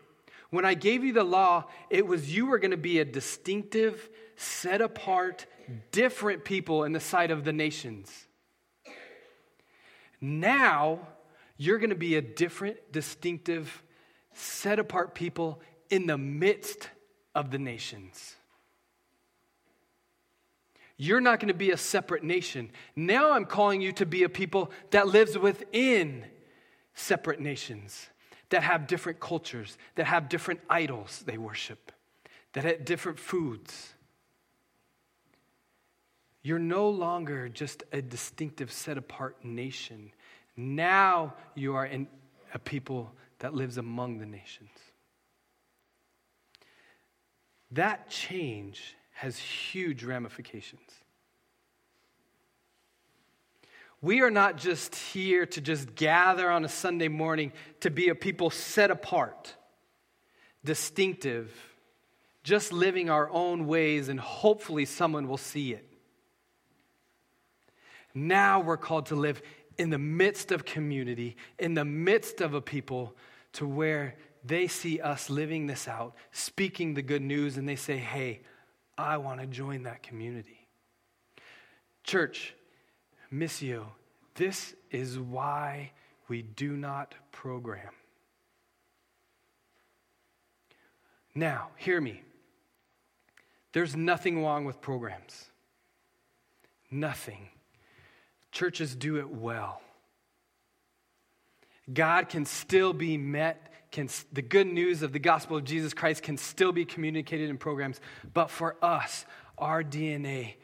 When 0.54 0.64
I 0.64 0.74
gave 0.74 1.02
you 1.02 1.12
the 1.12 1.24
law, 1.24 1.64
it 1.90 2.06
was 2.06 2.32
you 2.32 2.46
were 2.46 2.60
going 2.60 2.70
to 2.70 2.76
be 2.76 3.00
a 3.00 3.04
distinctive, 3.04 4.08
set 4.36 4.80
apart, 4.80 5.46
different 5.90 6.44
people 6.44 6.84
in 6.84 6.92
the 6.92 7.00
sight 7.00 7.32
of 7.32 7.42
the 7.42 7.52
nations. 7.52 8.08
Now, 10.20 11.08
you're 11.56 11.78
going 11.78 11.90
to 11.90 11.96
be 11.96 12.14
a 12.14 12.22
different, 12.22 12.92
distinctive, 12.92 13.82
set 14.32 14.78
apart 14.78 15.16
people 15.16 15.60
in 15.90 16.06
the 16.06 16.16
midst 16.16 16.88
of 17.34 17.50
the 17.50 17.58
nations. 17.58 18.36
You're 20.96 21.20
not 21.20 21.40
going 21.40 21.48
to 21.48 21.54
be 21.54 21.72
a 21.72 21.76
separate 21.76 22.22
nation. 22.22 22.70
Now 22.94 23.32
I'm 23.32 23.46
calling 23.46 23.80
you 23.80 23.90
to 23.94 24.06
be 24.06 24.22
a 24.22 24.28
people 24.28 24.70
that 24.92 25.08
lives 25.08 25.36
within 25.36 26.24
separate 26.94 27.40
nations, 27.40 28.08
that 28.50 28.62
have 28.62 28.86
different 28.86 29.20
cultures, 29.20 29.76
that 29.94 30.06
have 30.06 30.28
different 30.28 30.60
idols 30.68 31.22
they 31.26 31.38
worship, 31.38 31.92
that 32.52 32.64
have 32.64 32.84
different 32.84 33.18
foods. 33.18 33.94
You're 36.42 36.58
no 36.58 36.90
longer 36.90 37.48
just 37.48 37.82
a 37.92 38.02
distinctive, 38.02 38.70
set 38.70 38.98
apart 38.98 39.44
nation. 39.44 40.12
Now 40.56 41.34
you 41.54 41.74
are 41.74 41.86
in 41.86 42.06
a 42.52 42.58
people 42.58 43.12
that 43.38 43.54
lives 43.54 43.78
among 43.78 44.18
the 44.18 44.26
nations. 44.26 44.70
That 47.70 48.08
change 48.08 48.94
has 49.14 49.38
huge 49.38 50.04
ramifications. 50.04 51.03
We 54.04 54.20
are 54.20 54.30
not 54.30 54.58
just 54.58 54.94
here 54.94 55.46
to 55.46 55.62
just 55.62 55.94
gather 55.94 56.50
on 56.50 56.62
a 56.66 56.68
Sunday 56.68 57.08
morning 57.08 57.54
to 57.80 57.90
be 57.90 58.10
a 58.10 58.14
people 58.14 58.50
set 58.50 58.90
apart, 58.90 59.54
distinctive, 60.62 61.50
just 62.42 62.70
living 62.70 63.08
our 63.08 63.30
own 63.30 63.66
ways, 63.66 64.10
and 64.10 64.20
hopefully 64.20 64.84
someone 64.84 65.26
will 65.26 65.38
see 65.38 65.72
it. 65.72 65.90
Now 68.12 68.60
we're 68.60 68.76
called 68.76 69.06
to 69.06 69.14
live 69.14 69.40
in 69.78 69.88
the 69.88 69.96
midst 69.96 70.52
of 70.52 70.66
community, 70.66 71.38
in 71.58 71.72
the 71.72 71.86
midst 71.86 72.42
of 72.42 72.52
a 72.52 72.60
people 72.60 73.16
to 73.54 73.66
where 73.66 74.16
they 74.44 74.66
see 74.66 75.00
us 75.00 75.30
living 75.30 75.66
this 75.66 75.88
out, 75.88 76.14
speaking 76.30 76.92
the 76.92 77.00
good 77.00 77.22
news, 77.22 77.56
and 77.56 77.66
they 77.66 77.76
say, 77.76 77.96
hey, 77.96 78.42
I 78.98 79.16
want 79.16 79.40
to 79.40 79.46
join 79.46 79.84
that 79.84 80.02
community. 80.02 80.68
Church, 82.02 82.54
Missio, 83.34 83.86
this 84.34 84.74
is 84.90 85.18
why 85.18 85.90
we 86.28 86.42
do 86.42 86.76
not 86.76 87.14
program. 87.32 87.90
Now, 91.34 91.70
hear 91.76 92.00
me. 92.00 92.22
There's 93.72 93.96
nothing 93.96 94.42
wrong 94.42 94.64
with 94.64 94.80
programs. 94.80 95.46
Nothing. 96.90 97.48
Churches 98.52 98.94
do 98.94 99.16
it 99.16 99.28
well. 99.28 99.82
God 101.92 102.28
can 102.28 102.44
still 102.44 102.92
be 102.92 103.18
met, 103.18 103.72
can, 103.90 104.08
the 104.32 104.42
good 104.42 104.68
news 104.68 105.02
of 105.02 105.12
the 105.12 105.18
gospel 105.18 105.56
of 105.56 105.64
Jesus 105.64 105.92
Christ 105.92 106.22
can 106.22 106.36
still 106.36 106.70
be 106.70 106.84
communicated 106.84 107.50
in 107.50 107.58
programs. 107.58 108.00
But 108.32 108.48
for 108.48 108.76
us, 108.80 109.26
our 109.58 109.82
DNA, 109.82 110.54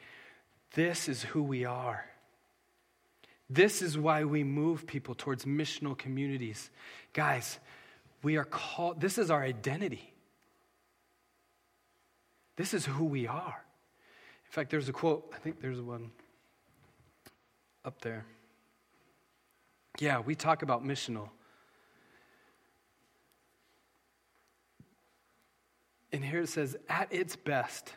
this 0.73 1.09
is 1.09 1.21
who 1.21 1.43
we 1.43 1.65
are. 1.65 2.05
This 3.53 3.81
is 3.81 3.97
why 3.97 4.23
we 4.23 4.45
move 4.45 4.87
people 4.87 5.13
towards 5.13 5.43
missional 5.43 5.97
communities. 5.97 6.69
Guys, 7.11 7.59
we 8.23 8.37
are 8.37 8.45
called, 8.45 9.01
this 9.01 9.17
is 9.17 9.29
our 9.29 9.43
identity. 9.43 10.13
This 12.55 12.73
is 12.73 12.85
who 12.85 13.03
we 13.03 13.27
are. 13.27 13.65
In 14.45 14.51
fact, 14.51 14.69
there's 14.69 14.87
a 14.87 14.93
quote, 14.93 15.33
I 15.35 15.37
think 15.39 15.59
there's 15.59 15.81
one 15.81 16.11
up 17.83 17.99
there. 17.99 18.25
Yeah, 19.99 20.21
we 20.21 20.33
talk 20.33 20.63
about 20.63 20.85
missional. 20.85 21.27
And 26.13 26.23
here 26.23 26.41
it 26.41 26.49
says, 26.49 26.77
at 26.87 27.11
its 27.11 27.35
best, 27.35 27.91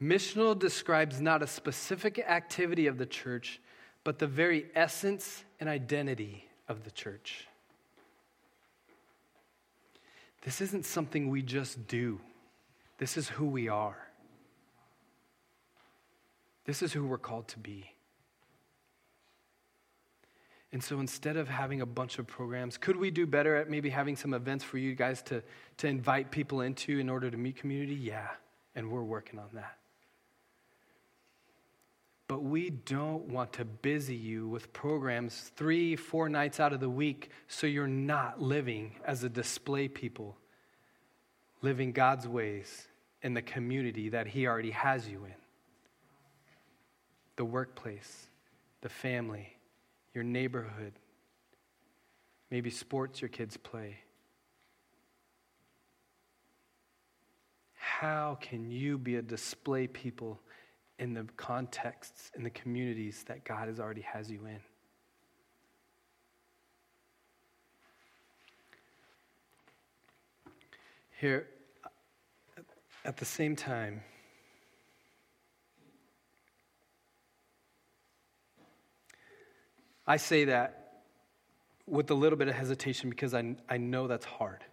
missional 0.00 0.58
describes 0.58 1.22
not 1.22 1.42
a 1.42 1.46
specific 1.46 2.18
activity 2.18 2.86
of 2.86 2.98
the 2.98 3.06
church, 3.06 3.60
but 4.06 4.20
the 4.20 4.26
very 4.28 4.66
essence 4.76 5.42
and 5.58 5.68
identity 5.68 6.46
of 6.68 6.84
the 6.84 6.92
church. 6.92 7.48
This 10.42 10.60
isn't 10.60 10.86
something 10.86 11.28
we 11.28 11.42
just 11.42 11.88
do, 11.88 12.20
this 12.98 13.16
is 13.16 13.28
who 13.28 13.46
we 13.46 13.66
are. 13.66 13.98
This 16.66 16.82
is 16.82 16.92
who 16.92 17.04
we're 17.04 17.18
called 17.18 17.48
to 17.48 17.58
be. 17.58 17.90
And 20.70 20.82
so 20.84 21.00
instead 21.00 21.36
of 21.36 21.48
having 21.48 21.80
a 21.80 21.86
bunch 21.86 22.20
of 22.20 22.28
programs, 22.28 22.78
could 22.78 22.96
we 22.96 23.10
do 23.10 23.26
better 23.26 23.56
at 23.56 23.68
maybe 23.68 23.90
having 23.90 24.14
some 24.14 24.34
events 24.34 24.62
for 24.62 24.78
you 24.78 24.94
guys 24.94 25.20
to, 25.22 25.42
to 25.78 25.88
invite 25.88 26.30
people 26.30 26.60
into 26.60 27.00
in 27.00 27.10
order 27.10 27.28
to 27.28 27.36
meet 27.36 27.56
community? 27.56 27.96
Yeah, 27.96 28.28
and 28.76 28.88
we're 28.88 29.02
working 29.02 29.40
on 29.40 29.48
that. 29.54 29.78
But 32.28 32.42
we 32.42 32.70
don't 32.70 33.28
want 33.28 33.52
to 33.54 33.64
busy 33.64 34.16
you 34.16 34.48
with 34.48 34.72
programs 34.72 35.52
three, 35.56 35.94
four 35.94 36.28
nights 36.28 36.58
out 36.58 36.72
of 36.72 36.80
the 36.80 36.90
week 36.90 37.30
so 37.46 37.66
you're 37.66 37.86
not 37.86 38.42
living 38.42 38.96
as 39.04 39.22
a 39.22 39.28
display 39.28 39.86
people, 39.86 40.36
living 41.62 41.92
God's 41.92 42.26
ways 42.26 42.88
in 43.22 43.34
the 43.34 43.42
community 43.42 44.08
that 44.08 44.26
He 44.26 44.46
already 44.46 44.72
has 44.72 45.08
you 45.08 45.24
in 45.24 45.34
the 47.36 47.44
workplace, 47.44 48.28
the 48.80 48.88
family, 48.88 49.56
your 50.14 50.24
neighborhood, 50.24 50.94
maybe 52.50 52.70
sports 52.70 53.20
your 53.20 53.28
kids 53.28 53.56
play. 53.56 53.98
How 57.74 58.38
can 58.40 58.70
you 58.70 58.98
be 58.98 59.16
a 59.16 59.22
display 59.22 59.86
people 59.86 60.40
in 60.98 61.14
the 61.14 61.24
contexts, 61.36 62.30
in 62.36 62.42
the 62.42 62.50
communities 62.50 63.24
that 63.28 63.44
God 63.44 63.68
has 63.68 63.78
already 63.78 64.02
has 64.02 64.30
you 64.30 64.46
in. 64.46 64.60
Here, 71.20 71.46
at 73.04 73.16
the 73.16 73.24
same 73.24 73.56
time, 73.56 74.02
I 80.06 80.18
say 80.18 80.44
that 80.44 81.02
with 81.86 82.10
a 82.10 82.14
little 82.14 82.38
bit 82.38 82.48
of 82.48 82.54
hesitation 82.54 83.10
because 83.10 83.34
I, 83.34 83.56
I 83.68 83.76
know 83.78 84.06
that's 84.06 84.24
hard. 84.24 84.64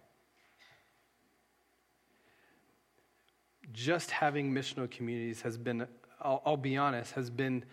Just 3.72 4.10
having 4.10 4.52
missional 4.52 4.88
communities 4.88 5.42
has 5.42 5.56
been, 5.56 5.86
I'll, 6.20 6.42
I'll 6.44 6.56
be 6.56 6.76
honest, 6.76 7.12
has 7.12 7.30
been 7.30 7.64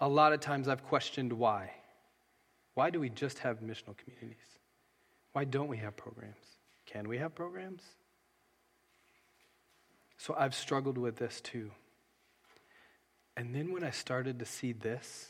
a 0.00 0.08
lot 0.08 0.32
of 0.32 0.40
times 0.40 0.68
I've 0.68 0.84
questioned 0.84 1.32
why. 1.32 1.72
Why 2.74 2.90
do 2.90 3.00
we 3.00 3.10
just 3.10 3.40
have 3.40 3.60
missional 3.60 3.96
communities? 3.96 4.58
Why 5.32 5.44
don't 5.44 5.68
we 5.68 5.78
have 5.78 5.96
programs? 5.96 6.44
Can 6.86 7.08
we 7.08 7.18
have 7.18 7.34
programs? 7.34 7.82
So 10.16 10.34
I've 10.38 10.54
struggled 10.54 10.98
with 10.98 11.16
this 11.16 11.40
too. 11.40 11.70
And 13.36 13.54
then 13.54 13.72
when 13.72 13.84
I 13.84 13.90
started 13.90 14.38
to 14.40 14.44
see 14.44 14.72
this, 14.72 15.28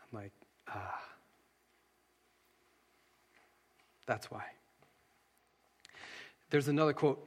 I'm 0.00 0.18
like, 0.18 0.32
ah, 0.68 1.02
that's 4.06 4.30
why. 4.30 4.44
There's 6.50 6.68
another 6.68 6.92
quote. 6.92 7.20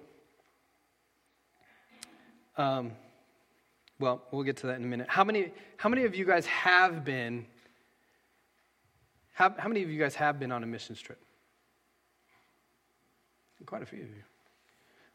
Um, 2.58 2.92
well, 4.00 4.24
we'll 4.32 4.44
get 4.44 4.58
to 4.58 4.68
that 4.68 4.78
in 4.78 4.84
a 4.84 4.88
minute. 4.88 5.08
How 5.10 5.24
many, 5.24 5.52
how 5.78 5.90
many 5.90 6.06
of 6.06 6.16
you 6.16 6.26
guys 6.26 6.46
have 6.46 7.04
been, 7.04 7.46
how, 9.34 9.54
how 9.58 9.68
many 9.68 9.84
of 9.84 9.90
you 9.90 10.00
guys 10.00 10.16
have 10.16 10.40
been 10.40 10.52
on 10.52 10.64
a 10.64 10.68
missions 10.68 11.02
trip? 11.02 11.20
Quite 13.66 13.84
a 13.84 13.86
few 13.86 14.02
of 14.02 14.08
you. 14.08 14.24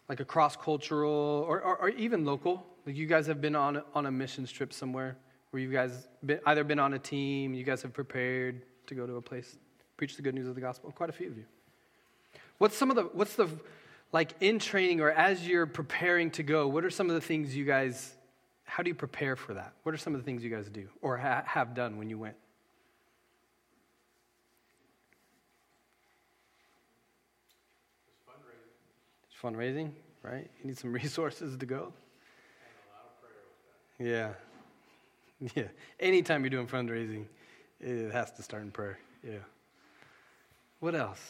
Like 0.08 0.20
a 0.20 0.24
cross 0.24 0.54
cultural 0.54 1.44
or, 1.48 1.62
or, 1.62 1.76
or, 1.78 1.88
even 1.88 2.26
local. 2.26 2.66
Like 2.84 2.94
you 2.94 3.06
guys 3.06 3.26
have 3.26 3.40
been 3.40 3.56
on 3.56 3.82
on 3.94 4.04
a 4.04 4.10
missions 4.10 4.52
trip 4.52 4.72
somewhere 4.72 5.16
where 5.50 5.62
you 5.62 5.72
guys 5.72 6.08
been, 6.24 6.40
either 6.46 6.62
been 6.62 6.78
on 6.78 6.92
a 6.92 6.98
team, 6.98 7.54
you 7.54 7.64
guys 7.64 7.80
have 7.82 7.94
prepared 7.94 8.62
to 8.86 8.94
go 8.94 9.06
to 9.06 9.16
a 9.16 9.22
place, 9.22 9.56
preach 9.96 10.16
the 10.16 10.22
good 10.22 10.34
news 10.34 10.46
of 10.46 10.54
the 10.54 10.60
gospel. 10.60 10.92
Quite 10.92 11.08
a 11.08 11.12
few 11.12 11.28
of 11.28 11.36
you. 11.38 11.44
What's 12.58 12.76
some 12.76 12.90
of 12.90 12.96
the, 12.96 13.04
what's 13.04 13.34
the, 13.34 13.48
like 14.12 14.34
in 14.40 14.58
training 14.58 15.00
or 15.00 15.10
as 15.10 15.46
you're 15.46 15.66
preparing 15.66 16.30
to 16.32 16.42
go, 16.42 16.68
what 16.68 16.84
are 16.84 16.90
some 16.90 17.08
of 17.08 17.14
the 17.14 17.20
things 17.20 17.56
you 17.56 17.64
guys, 17.64 18.14
how 18.64 18.82
do 18.82 18.88
you 18.88 18.94
prepare 18.94 19.36
for 19.36 19.54
that? 19.54 19.72
What 19.82 19.94
are 19.94 19.98
some 19.98 20.14
of 20.14 20.20
the 20.20 20.24
things 20.24 20.42
you 20.42 20.50
guys 20.50 20.68
do 20.68 20.88
or 21.02 21.16
ha- 21.16 21.44
have 21.46 21.74
done 21.74 21.96
when 21.96 22.10
you 22.10 22.18
went? 22.18 22.36
fundraising, 29.40 29.40
Fundraising, 29.56 29.90
right? 30.22 30.50
You 30.60 30.66
need 30.66 30.78
some 30.78 30.92
resources 31.02 31.56
to 31.56 31.66
go. 31.66 31.92
Yeah. 33.98 34.30
Yeah. 35.54 35.64
Anytime 36.00 36.42
you're 36.42 36.48
doing 36.50 36.66
fundraising, 36.68 37.26
it 37.80 38.12
has 38.12 38.30
to 38.32 38.42
start 38.42 38.62
in 38.62 38.70
prayer. 38.70 38.98
Yeah. 39.22 39.40
What 40.80 40.94
else? 40.94 41.20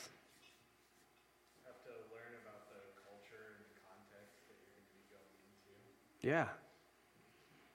Have 1.65 1.83
to 1.83 1.91
learn 2.15 2.35
about 2.45 2.69
the 2.71 2.79
culture 3.03 3.59
and 3.59 3.67
context 3.83 4.39
that 4.47 4.55
you're 4.55 4.71
going 4.71 4.87
to 4.87 4.95
be 4.95 5.03
going 5.11 5.35
into. 5.51 6.29
Yeah. 6.29 6.64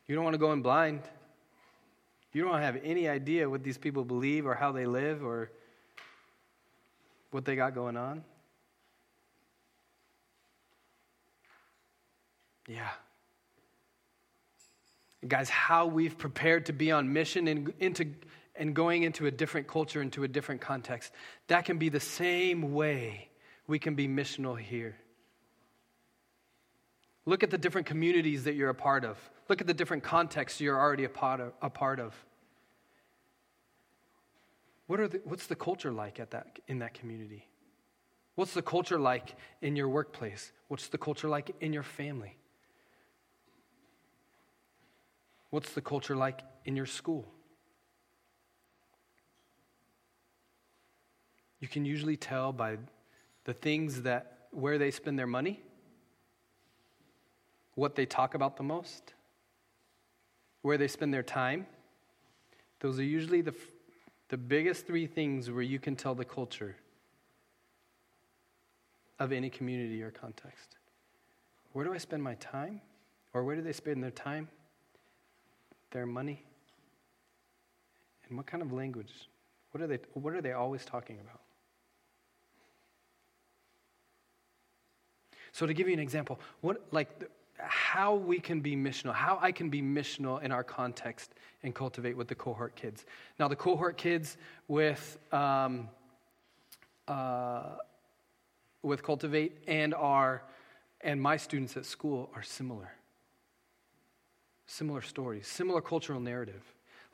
You 0.10 0.15
don't 0.15 0.24
want 0.24 0.34
to 0.34 0.39
go 0.39 0.52
in 0.54 0.63
blind. 0.63 1.02
You 2.34 2.43
don't 2.43 2.62
have 2.62 2.80
any 2.84 3.08
idea 3.08 3.48
what 3.48 3.63
these 3.63 3.78
people 3.78 4.04
believe 4.04 4.48
or 4.48 4.56
how 4.56 4.72
they 4.72 4.88
live 4.88 5.24
or 5.24 5.52
what 7.30 7.45
they 7.45 7.56
got 7.56 7.76
going 7.76 7.95
on. 7.95 8.24
Yeah. 12.67 12.89
Guys, 15.28 15.48
how 15.48 15.86
we've 15.86 16.17
prepared 16.17 16.65
to 16.67 16.74
be 16.74 16.91
on 16.91 17.13
mission 17.13 17.48
and, 17.48 17.72
into, 17.80 18.08
and 18.56 18.76
going 18.76 19.04
into 19.04 19.28
a 19.28 19.32
different 19.32 19.67
culture, 19.67 20.02
into 20.02 20.24
a 20.24 20.28
different 20.28 20.60
context, 20.60 21.13
that 21.50 21.65
can 21.65 21.78
be 21.78 21.89
the 21.89 22.00
same 22.00 22.74
way 22.74 23.30
we 23.67 23.78
can 23.78 23.93
be 23.93 24.08
missional 24.08 24.58
here. 24.58 24.98
Look 27.30 27.44
at 27.44 27.52
the 27.52 27.60
different 27.60 27.86
communities 27.86 28.46
that 28.46 28.56
you're 28.56 28.72
a 28.72 28.76
part 28.76 29.06
of. 29.06 29.20
Look 29.50 29.62
at 29.62 29.68
the 29.68 29.74
different 29.74 30.02
contexts 30.02 30.60
you're 30.60 30.80
already 30.80 31.04
a 31.04 31.10
part 31.10 31.39
of. 31.39 31.54
A 31.62 31.70
part 31.70 32.00
of. 32.00 32.15
What 34.88 35.00
are 35.00 35.08
the, 35.08 35.22
what's 35.26 35.46
the 35.46 35.56
culture 35.56 35.92
like 35.92 36.20
at 36.20 36.32
that, 36.32 36.58
in 36.68 36.80
that 36.80 36.96
community? 36.96 37.48
What's 38.34 38.56
the 38.56 38.63
culture 38.63 38.98
like 38.98 39.36
in 39.62 39.76
your 39.76 39.89
workplace? 39.89 40.52
What's 40.70 40.88
the 40.88 40.98
culture 40.98 41.30
like 41.30 41.52
in 41.62 41.72
your 41.72 41.84
family? 41.84 42.36
What's 45.52 45.74
the 45.74 45.82
culture 45.82 46.15
like 46.15 46.42
in 46.65 46.76
your 46.76 46.88
school? 46.88 47.28
You 51.60 51.68
can 51.68 51.86
usually 51.86 52.18
tell 52.18 52.52
by 52.54 52.78
the 53.44 53.54
things 53.54 54.02
that 54.02 54.48
where 54.50 54.80
they 54.80 54.89
spend 54.89 55.20
their 55.20 55.28
money, 55.28 55.62
what 57.80 57.96
they 57.96 58.06
talk 58.06 58.36
about 58.36 58.58
the 58.58 58.63
most, 58.63 59.13
where 60.62 60.78
they 60.78 60.88
spend 60.88 61.13
their 61.13 61.24
time. 61.24 61.65
Those 62.80 63.00
are 63.00 63.04
usually 63.04 63.42
the, 63.42 63.54
the 64.30 64.38
biggest 64.38 64.86
three 64.86 65.08
things 65.08 65.50
where 65.50 65.62
you 65.62 65.80
can 65.80 65.96
tell 65.96 66.15
the 66.15 66.26
culture 66.26 66.76
of 69.20 69.32
any 69.32 69.50
community 69.50 70.02
or 70.02 70.12
context. 70.12 70.78
Where 71.74 71.86
do 71.86 71.94
I 71.94 71.98
spend 71.98 72.24
my 72.24 72.36
time? 72.36 72.82
Or 73.34 73.44
where 73.44 73.56
do 73.56 73.62
they 73.62 73.74
spend 73.74 74.04
their 74.04 74.12
time? 74.12 74.48
their 75.92 76.06
money? 76.06 76.44
And 78.28 78.38
what 78.38 78.46
kind 78.46 78.62
of 78.62 78.72
language? 78.72 79.12
What 79.72 79.82
are 79.82 79.88
they, 79.88 80.00
what 80.13 80.34
are 80.34 80.42
they 80.42 80.52
always 80.52 80.86
talking 80.86 81.20
about? 81.20 81.42
So, 85.52 85.65
to 85.65 85.74
give 85.74 85.88
you 85.88 85.94
an 85.94 86.00
example, 86.00 86.39
what, 86.62 86.86
like, 86.92 87.10
how 87.62 88.15
we 88.15 88.39
can 88.39 88.62
be 88.62 88.76
missional, 88.76 89.13
how 89.13 89.38
I 89.41 89.52
can 89.52 89.69
be 89.69 89.82
missional 89.82 90.41
in 90.41 90.52
our 90.52 90.63
context 90.63 91.34
and 91.63 91.76
cultivate 91.76 92.15
with 92.15 92.28
the 92.28 92.36
cohort 92.36 92.76
kids. 92.76 93.06
Now, 93.39 93.48
the 93.48 93.56
cohort 93.56 93.98
kids 93.98 94.38
with, 94.67 95.17
um, 95.32 95.89
uh, 97.08 97.63
with 98.82 99.04
Cultivate 99.04 99.58
and 99.67 99.93
our 99.93 100.43
and 101.02 101.22
my 101.22 101.38
students 101.38 101.78
at 101.78 101.86
school 101.86 102.30
are 102.36 102.43
similar. 102.43 102.91
Similar 104.67 105.02
stories, 105.02 105.48
similar 105.48 105.82
cultural 105.82 106.19
narrative. 106.19 106.62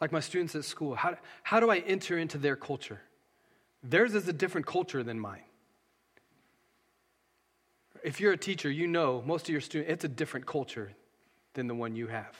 Like 0.01 0.12
my 0.12 0.19
students 0.19 0.55
at 0.55 0.65
school, 0.65 0.95
how, 0.95 1.17
how 1.43 1.60
do 1.60 1.69
I 1.69 1.77
enter 1.77 2.17
into 2.17 2.38
their 2.38 2.55
culture? 2.55 3.01
Theirs 3.84 4.15
is 4.15 4.27
a 4.27 4.34
different 4.34 4.65
culture 4.65 5.03
than 5.03 5.19
mine. 5.19 5.43
If 8.05 8.19
you're 8.19 8.33
a 8.33 8.37
teacher, 8.37 8.69
you 8.69 8.85
know 8.85 9.23
most 9.25 9.45
of 9.45 9.49
your 9.49 9.61
students, 9.61 9.91
it's 9.91 10.05
a 10.05 10.07
different 10.07 10.45
culture 10.45 10.91
than 11.55 11.65
the 11.65 11.73
one 11.73 11.95
you 11.95 12.05
have. 12.05 12.37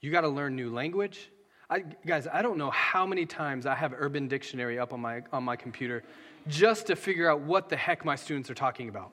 You 0.00 0.10
got 0.10 0.22
to 0.22 0.28
learn 0.28 0.56
new 0.56 0.70
language. 0.70 1.30
I, 1.68 1.80
guys, 2.06 2.26
I 2.26 2.40
don't 2.40 2.56
know 2.56 2.70
how 2.70 3.04
many 3.04 3.26
times 3.26 3.66
I 3.66 3.74
have 3.74 3.92
Urban 3.94 4.28
Dictionary 4.28 4.78
up 4.78 4.94
on 4.94 5.00
my, 5.00 5.20
on 5.30 5.44
my 5.44 5.56
computer 5.56 6.04
just 6.48 6.86
to 6.86 6.96
figure 6.96 7.30
out 7.30 7.42
what 7.42 7.68
the 7.68 7.76
heck 7.76 8.02
my 8.02 8.16
students 8.16 8.48
are 8.48 8.54
talking 8.54 8.88
about. 8.88 9.12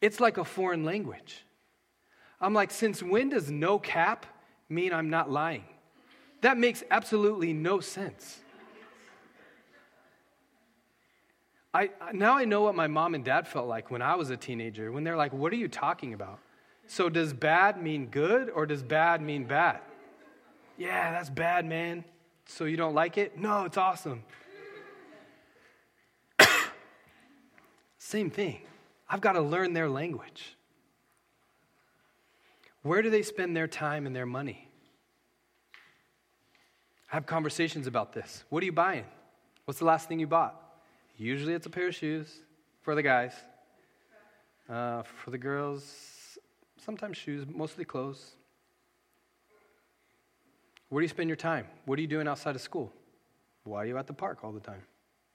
It's 0.00 0.18
like 0.18 0.38
a 0.38 0.46
foreign 0.46 0.82
language. 0.82 1.44
I'm 2.40 2.54
like, 2.54 2.70
since 2.70 3.02
when 3.02 3.28
does 3.28 3.50
no 3.50 3.78
cap 3.78 4.24
mean 4.70 4.94
I'm 4.94 5.10
not 5.10 5.30
lying? 5.30 5.64
That 6.40 6.56
makes 6.56 6.82
absolutely 6.90 7.52
no 7.52 7.80
sense. 7.80 8.38
I, 11.72 11.90
now 12.12 12.36
I 12.36 12.44
know 12.44 12.62
what 12.62 12.74
my 12.74 12.88
mom 12.88 13.14
and 13.14 13.24
dad 13.24 13.46
felt 13.46 13.68
like 13.68 13.90
when 13.90 14.02
I 14.02 14.16
was 14.16 14.30
a 14.30 14.36
teenager, 14.36 14.90
when 14.90 15.04
they're 15.04 15.16
like, 15.16 15.32
What 15.32 15.52
are 15.52 15.56
you 15.56 15.68
talking 15.68 16.14
about? 16.14 16.40
So, 16.86 17.08
does 17.08 17.32
bad 17.32 17.80
mean 17.80 18.06
good 18.06 18.50
or 18.50 18.66
does 18.66 18.82
bad 18.82 19.22
mean 19.22 19.44
bad? 19.44 19.78
Yeah, 20.76 21.12
that's 21.12 21.30
bad, 21.30 21.64
man. 21.64 22.04
So, 22.46 22.64
you 22.64 22.76
don't 22.76 22.94
like 22.94 23.16
it? 23.16 23.38
No, 23.38 23.64
it's 23.64 23.76
awesome. 23.76 24.24
Same 27.98 28.28
thing. 28.28 28.62
I've 29.08 29.20
got 29.20 29.34
to 29.34 29.40
learn 29.40 29.72
their 29.72 29.88
language. 29.88 30.56
Where 32.82 33.02
do 33.02 33.10
they 33.10 33.22
spend 33.22 33.56
their 33.56 33.68
time 33.68 34.06
and 34.06 34.16
their 34.16 34.26
money? 34.26 34.66
I 37.12 37.16
have 37.16 37.26
conversations 37.26 37.86
about 37.86 38.12
this. 38.12 38.42
What 38.48 38.62
are 38.64 38.66
you 38.66 38.72
buying? 38.72 39.04
What's 39.64 39.78
the 39.78 39.84
last 39.84 40.08
thing 40.08 40.18
you 40.18 40.26
bought? 40.26 40.69
Usually 41.20 41.52
it's 41.52 41.66
a 41.66 41.70
pair 41.70 41.88
of 41.88 41.94
shoes 41.94 42.40
for 42.80 42.94
the 42.94 43.02
guys. 43.02 43.34
Uh, 44.70 45.02
for 45.02 45.30
the 45.30 45.36
girls, 45.36 46.38
sometimes 46.82 47.18
shoes, 47.18 47.44
mostly 47.46 47.84
clothes. 47.84 48.36
Where 50.88 51.02
do 51.02 51.04
you 51.04 51.08
spend 51.08 51.28
your 51.28 51.36
time? 51.36 51.66
What 51.84 51.98
are 51.98 52.00
you 52.00 52.08
doing 52.08 52.26
outside 52.26 52.54
of 52.54 52.62
school? 52.62 52.90
Why 53.64 53.82
are 53.82 53.86
you 53.86 53.98
at 53.98 54.06
the 54.06 54.14
park 54.14 54.38
all 54.42 54.50
the 54.50 54.60
time? 54.60 54.80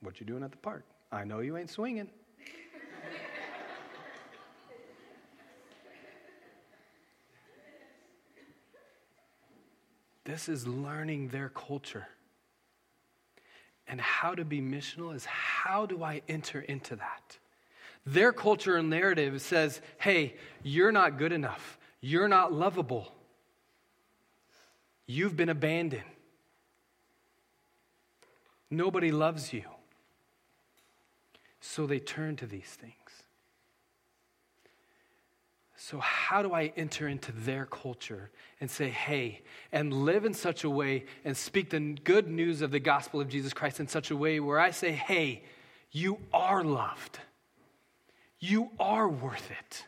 What 0.00 0.18
you 0.18 0.26
doing 0.26 0.42
at 0.42 0.50
the 0.50 0.56
park? 0.56 0.84
I 1.12 1.22
know 1.22 1.38
you 1.38 1.56
ain't 1.56 1.70
swinging. 1.70 2.08
this 10.24 10.48
is 10.48 10.66
learning 10.66 11.28
their 11.28 11.50
culture. 11.50 12.08
And 13.88 14.00
how 14.00 14.34
to 14.34 14.44
be 14.44 14.60
missional 14.60 15.14
is 15.14 15.24
how 15.24 15.86
do 15.86 16.02
I 16.02 16.22
enter 16.28 16.60
into 16.60 16.96
that? 16.96 17.38
Their 18.04 18.32
culture 18.32 18.76
and 18.76 18.90
narrative 18.90 19.40
says, 19.40 19.80
hey, 19.98 20.34
you're 20.62 20.92
not 20.92 21.18
good 21.18 21.32
enough. 21.32 21.78
You're 22.00 22.28
not 22.28 22.52
lovable. 22.52 23.12
You've 25.06 25.36
been 25.36 25.48
abandoned. 25.48 26.02
Nobody 28.70 29.12
loves 29.12 29.52
you. 29.52 29.64
So 31.60 31.86
they 31.86 31.98
turn 31.98 32.36
to 32.36 32.46
these 32.46 32.76
things. 32.80 32.94
So, 35.78 35.98
how 35.98 36.42
do 36.42 36.54
I 36.54 36.72
enter 36.76 37.06
into 37.06 37.32
their 37.32 37.66
culture 37.66 38.30
and 38.60 38.70
say, 38.70 38.88
hey, 38.88 39.42
and 39.70 39.92
live 39.92 40.24
in 40.24 40.32
such 40.32 40.64
a 40.64 40.70
way 40.70 41.04
and 41.22 41.36
speak 41.36 41.68
the 41.68 41.80
good 42.02 42.28
news 42.28 42.62
of 42.62 42.70
the 42.70 42.80
gospel 42.80 43.20
of 43.20 43.28
Jesus 43.28 43.52
Christ 43.52 43.78
in 43.78 43.86
such 43.86 44.10
a 44.10 44.16
way 44.16 44.40
where 44.40 44.58
I 44.58 44.70
say, 44.70 44.92
hey, 44.92 45.44
you 45.90 46.18
are 46.32 46.64
loved, 46.64 47.18
you 48.40 48.70
are 48.80 49.06
worth 49.06 49.50
it. 49.50 49.84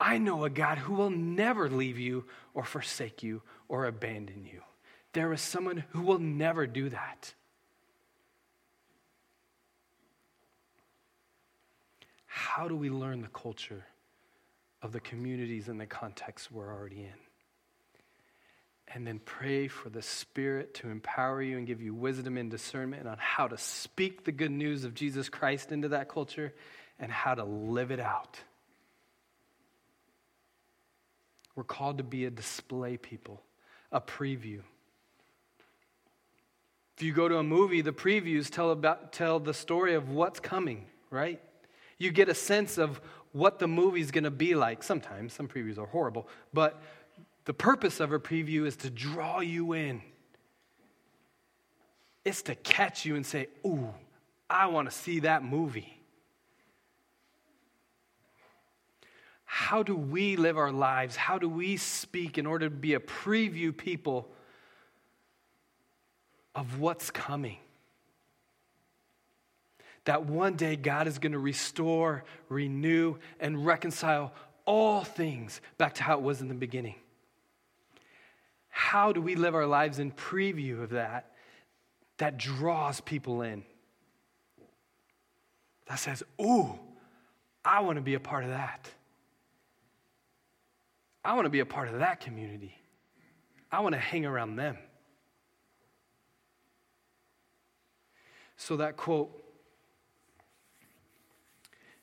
I 0.00 0.18
know 0.18 0.44
a 0.44 0.50
God 0.50 0.78
who 0.78 0.94
will 0.94 1.10
never 1.10 1.68
leave 1.68 1.98
you 1.98 2.24
or 2.52 2.64
forsake 2.64 3.22
you 3.22 3.42
or 3.68 3.86
abandon 3.86 4.44
you. 4.44 4.62
There 5.12 5.32
is 5.32 5.40
someone 5.40 5.84
who 5.90 6.02
will 6.02 6.18
never 6.18 6.66
do 6.66 6.88
that. 6.88 7.32
How 12.26 12.66
do 12.66 12.76
we 12.76 12.90
learn 12.90 13.22
the 13.22 13.28
culture 13.28 13.84
of 14.82 14.92
the 14.92 15.00
communities 15.00 15.68
and 15.68 15.80
the 15.80 15.86
contexts 15.86 16.50
we're 16.50 16.72
already 16.72 17.00
in? 17.00 17.18
And 18.94 19.06
then 19.06 19.20
pray 19.24 19.68
for 19.68 19.90
the 19.90 20.00
Spirit 20.00 20.74
to 20.74 20.88
empower 20.88 21.42
you 21.42 21.58
and 21.58 21.66
give 21.66 21.82
you 21.82 21.94
wisdom 21.94 22.38
and 22.38 22.50
discernment 22.50 23.06
on 23.06 23.18
how 23.18 23.46
to 23.46 23.58
speak 23.58 24.24
the 24.24 24.32
good 24.32 24.50
news 24.50 24.84
of 24.84 24.94
Jesus 24.94 25.28
Christ 25.28 25.72
into 25.72 25.88
that 25.88 26.08
culture 26.08 26.54
and 26.98 27.12
how 27.12 27.34
to 27.34 27.44
live 27.44 27.90
it 27.90 28.00
out. 28.00 28.38
We're 31.54 31.64
called 31.64 31.98
to 31.98 32.04
be 32.04 32.24
a 32.24 32.30
display 32.30 32.96
people, 32.96 33.42
a 33.92 34.00
preview. 34.00 34.60
If 36.96 37.02
you 37.02 37.12
go 37.12 37.28
to 37.28 37.38
a 37.38 37.42
movie, 37.42 37.80
the 37.80 37.92
previews 37.92 38.50
tell, 38.50 38.70
about, 38.70 39.12
tell 39.12 39.38
the 39.38 39.54
story 39.54 39.94
of 39.94 40.08
what's 40.10 40.40
coming, 40.40 40.86
right? 41.10 41.40
You 41.98 42.10
get 42.10 42.28
a 42.28 42.34
sense 42.34 42.78
of 42.78 43.00
what 43.32 43.58
the 43.58 43.68
movie's 43.68 44.10
going 44.10 44.24
to 44.24 44.30
be 44.30 44.54
like. 44.54 44.82
Sometimes, 44.82 45.32
some 45.32 45.48
previews 45.48 45.78
are 45.78 45.86
horrible, 45.86 46.28
but 46.52 46.80
the 47.44 47.54
purpose 47.54 48.00
of 48.00 48.12
a 48.12 48.18
preview 48.18 48.66
is 48.66 48.76
to 48.76 48.90
draw 48.90 49.40
you 49.40 49.72
in. 49.72 50.02
It's 52.24 52.42
to 52.42 52.54
catch 52.54 53.04
you 53.06 53.16
and 53.16 53.24
say, 53.24 53.48
Ooh, 53.64 53.92
I 54.50 54.66
want 54.66 54.90
to 54.90 54.96
see 54.96 55.20
that 55.20 55.42
movie. 55.42 55.94
How 59.44 59.82
do 59.82 59.96
we 59.96 60.36
live 60.36 60.58
our 60.58 60.70
lives? 60.70 61.16
How 61.16 61.38
do 61.38 61.48
we 61.48 61.78
speak 61.78 62.36
in 62.36 62.46
order 62.46 62.68
to 62.68 62.74
be 62.74 62.94
a 62.94 63.00
preview 63.00 63.74
people 63.74 64.28
of 66.54 66.80
what's 66.80 67.10
coming? 67.10 67.56
That 70.08 70.24
one 70.24 70.54
day 70.54 70.74
God 70.74 71.06
is 71.06 71.18
going 71.18 71.32
to 71.32 71.38
restore, 71.38 72.24
renew, 72.48 73.16
and 73.40 73.66
reconcile 73.66 74.32
all 74.64 75.04
things 75.04 75.60
back 75.76 75.96
to 75.96 76.02
how 76.02 76.16
it 76.16 76.22
was 76.22 76.40
in 76.40 76.48
the 76.48 76.54
beginning. 76.54 76.94
How 78.70 79.12
do 79.12 79.20
we 79.20 79.34
live 79.34 79.54
our 79.54 79.66
lives 79.66 79.98
in 79.98 80.10
preview 80.10 80.82
of 80.82 80.90
that 80.90 81.32
that 82.16 82.38
draws 82.38 83.02
people 83.02 83.42
in? 83.42 83.64
That 85.88 85.98
says, 85.98 86.22
Ooh, 86.40 86.78
I 87.62 87.80
want 87.80 87.96
to 87.96 88.02
be 88.02 88.14
a 88.14 88.20
part 88.20 88.44
of 88.44 88.50
that. 88.50 88.90
I 91.22 91.34
want 91.34 91.44
to 91.44 91.50
be 91.50 91.60
a 91.60 91.66
part 91.66 91.88
of 91.88 91.98
that 91.98 92.20
community. 92.20 92.74
I 93.70 93.80
want 93.80 93.94
to 93.94 94.00
hang 94.00 94.24
around 94.24 94.56
them. 94.56 94.78
So, 98.56 98.78
that 98.78 98.96
quote 98.96 99.44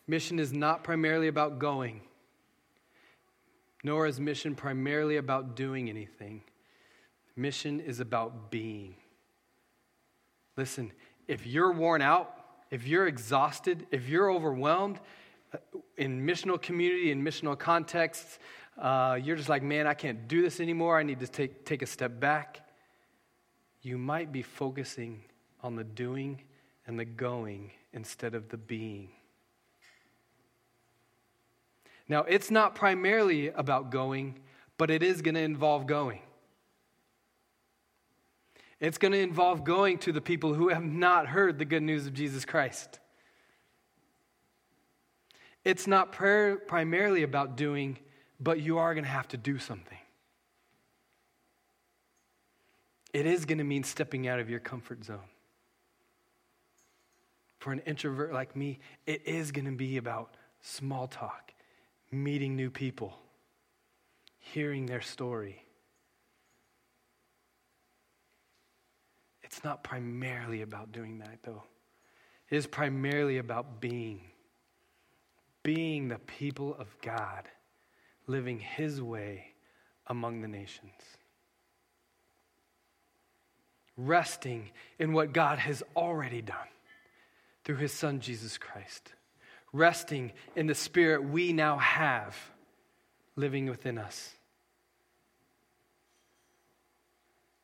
Mission 0.07 0.39
is 0.39 0.53
not 0.53 0.83
primarily 0.83 1.27
about 1.27 1.59
going, 1.59 2.01
nor 3.83 4.05
is 4.05 4.19
mission 4.19 4.55
primarily 4.55 5.17
about 5.17 5.55
doing 5.55 5.89
anything. 5.89 6.43
Mission 7.35 7.79
is 7.79 7.99
about 7.99 8.51
being. 8.51 8.95
Listen, 10.57 10.91
if 11.27 11.45
you're 11.47 11.71
worn 11.71 12.01
out, 12.01 12.33
if 12.71 12.87
you're 12.87 13.07
exhausted, 13.07 13.87
if 13.91 14.07
you're 14.07 14.31
overwhelmed 14.31 14.99
uh, 15.53 15.57
in 15.97 16.25
missional 16.25 16.61
community, 16.61 17.11
in 17.11 17.23
missional 17.23 17.57
contexts, 17.57 18.39
uh, 18.77 19.17
you're 19.21 19.35
just 19.35 19.49
like, 19.49 19.63
man, 19.63 19.87
I 19.87 19.93
can't 19.93 20.27
do 20.27 20.41
this 20.41 20.59
anymore. 20.59 20.99
I 20.99 21.03
need 21.03 21.19
to 21.21 21.27
take, 21.27 21.65
take 21.65 21.81
a 21.81 21.85
step 21.85 22.19
back. 22.19 22.61
You 23.81 23.97
might 23.97 24.31
be 24.31 24.41
focusing 24.41 25.23
on 25.61 25.75
the 25.75 25.83
doing 25.83 26.41
and 26.87 26.99
the 26.99 27.05
going 27.05 27.71
instead 27.93 28.35
of 28.35 28.49
the 28.49 28.57
being. 28.57 29.09
Now, 32.07 32.21
it's 32.23 32.51
not 32.51 32.75
primarily 32.75 33.47
about 33.47 33.89
going, 33.89 34.35
but 34.77 34.91
it 34.91 35.01
is 35.01 35.21
going 35.21 35.35
to 35.35 35.41
involve 35.41 35.87
going. 35.87 36.19
It's 38.79 38.97
going 38.97 39.13
to 39.13 39.19
involve 39.19 39.63
going 39.63 39.97
to 39.99 40.11
the 40.11 40.21
people 40.21 40.53
who 40.53 40.69
have 40.69 40.83
not 40.83 41.27
heard 41.27 41.57
the 41.57 41.65
good 41.65 41.81
news 41.81 42.05
of 42.05 42.13
Jesus 42.13 42.45
Christ. 42.45 42.99
It's 45.63 45.87
not 45.87 46.11
prayer 46.11 46.57
primarily 46.57 47.23
about 47.23 47.57
doing, 47.57 47.97
but 48.39 48.59
you 48.61 48.77
are 48.77 48.93
going 48.93 49.05
to 49.05 49.09
have 49.09 49.27
to 49.29 49.37
do 49.37 49.57
something. 49.57 49.97
It 53.13 53.25
is 53.25 53.45
going 53.45 53.57
to 53.57 53.63
mean 53.63 53.83
stepping 53.83 54.27
out 54.27 54.39
of 54.39 54.49
your 54.49 54.59
comfort 54.59 55.03
zone. 55.03 55.19
For 57.57 57.71
an 57.71 57.79
introvert 57.87 58.33
like 58.33 58.55
me, 58.55 58.77
it 59.07 59.25
is 59.25 59.51
going 59.51 59.65
to 59.65 59.71
be 59.71 59.97
about 59.97 60.35
small 60.61 61.07
talk 61.07 61.54
meeting 62.23 62.55
new 62.55 62.69
people, 62.69 63.17
hearing 64.39 64.85
their 64.85 65.01
story. 65.01 65.63
It's 69.43 69.63
not 69.63 69.83
primarily 69.83 70.61
about 70.61 70.91
doing 70.91 71.19
that, 71.19 71.39
though. 71.43 71.63
It 72.49 72.57
is 72.57 72.67
primarily 72.67 73.37
about 73.37 73.79
being. 73.79 74.21
Being 75.63 76.07
the 76.07 76.19
people 76.19 76.75
of 76.77 76.87
God, 77.01 77.47
living 78.27 78.59
His 78.59 79.01
way 79.01 79.53
among 80.07 80.41
the 80.41 80.47
nations. 80.47 80.91
Resting 83.97 84.69
in 84.99 85.13
what 85.13 85.33
God 85.33 85.57
has 85.57 85.81
already 85.95 86.41
done 86.41 86.57
through 87.63 87.77
His 87.77 87.93
Son, 87.93 88.19
Jesus 88.19 88.57
Christ 88.57 89.13
resting 89.75 90.31
in 90.55 90.67
the 90.67 90.75
Spirit 90.75 91.23
we 91.23 91.51
now 91.53 91.77
have 91.77 92.35
living 93.35 93.69
within 93.69 93.97
us. 93.97 94.31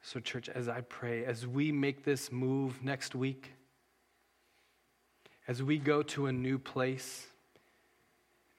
So, 0.04 0.20
church, 0.20 0.50
as 0.50 0.68
I 0.68 0.82
pray, 0.82 1.24
as 1.24 1.48
we 1.48 1.72
make 1.72 2.04
this 2.04 2.32
move 2.32 2.84
next 2.84 3.16
week, 3.16 3.54
as 5.48 5.64
we 5.64 5.78
go 5.78 6.04
to 6.04 6.26
a 6.26 6.32
new 6.32 6.60
place, 6.60 7.28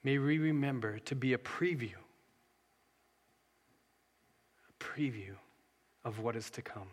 may 0.03 0.17
we 0.17 0.37
remember 0.39 0.99
to 0.99 1.15
be 1.15 1.33
a 1.33 1.37
preview, 1.37 1.93
a 4.69 4.83
preview 4.83 5.35
of 6.03 6.19
what 6.19 6.35
is 6.35 6.49
to 6.51 6.61
come 6.61 6.87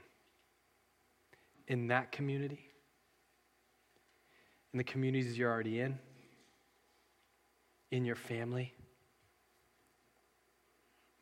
in 1.67 1.87
that 1.87 2.13
community, 2.13 2.61
in 4.73 4.79
the 4.79 4.85
communities 4.85 5.39
you're 5.39 5.51
already 5.51 5.81
in 5.81 5.99
in 7.91 8.05
your 8.05 8.17
family. 8.17 8.73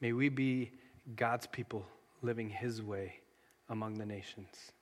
May 0.00 0.12
we 0.12 0.28
be 0.28 0.72
God's 1.16 1.46
people 1.46 1.86
living 2.22 2.50
His 2.50 2.82
way 2.82 3.14
among 3.68 3.94
the 3.94 4.06
nations. 4.06 4.72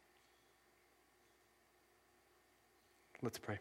Let's 3.22 3.38
pray. 3.38 3.58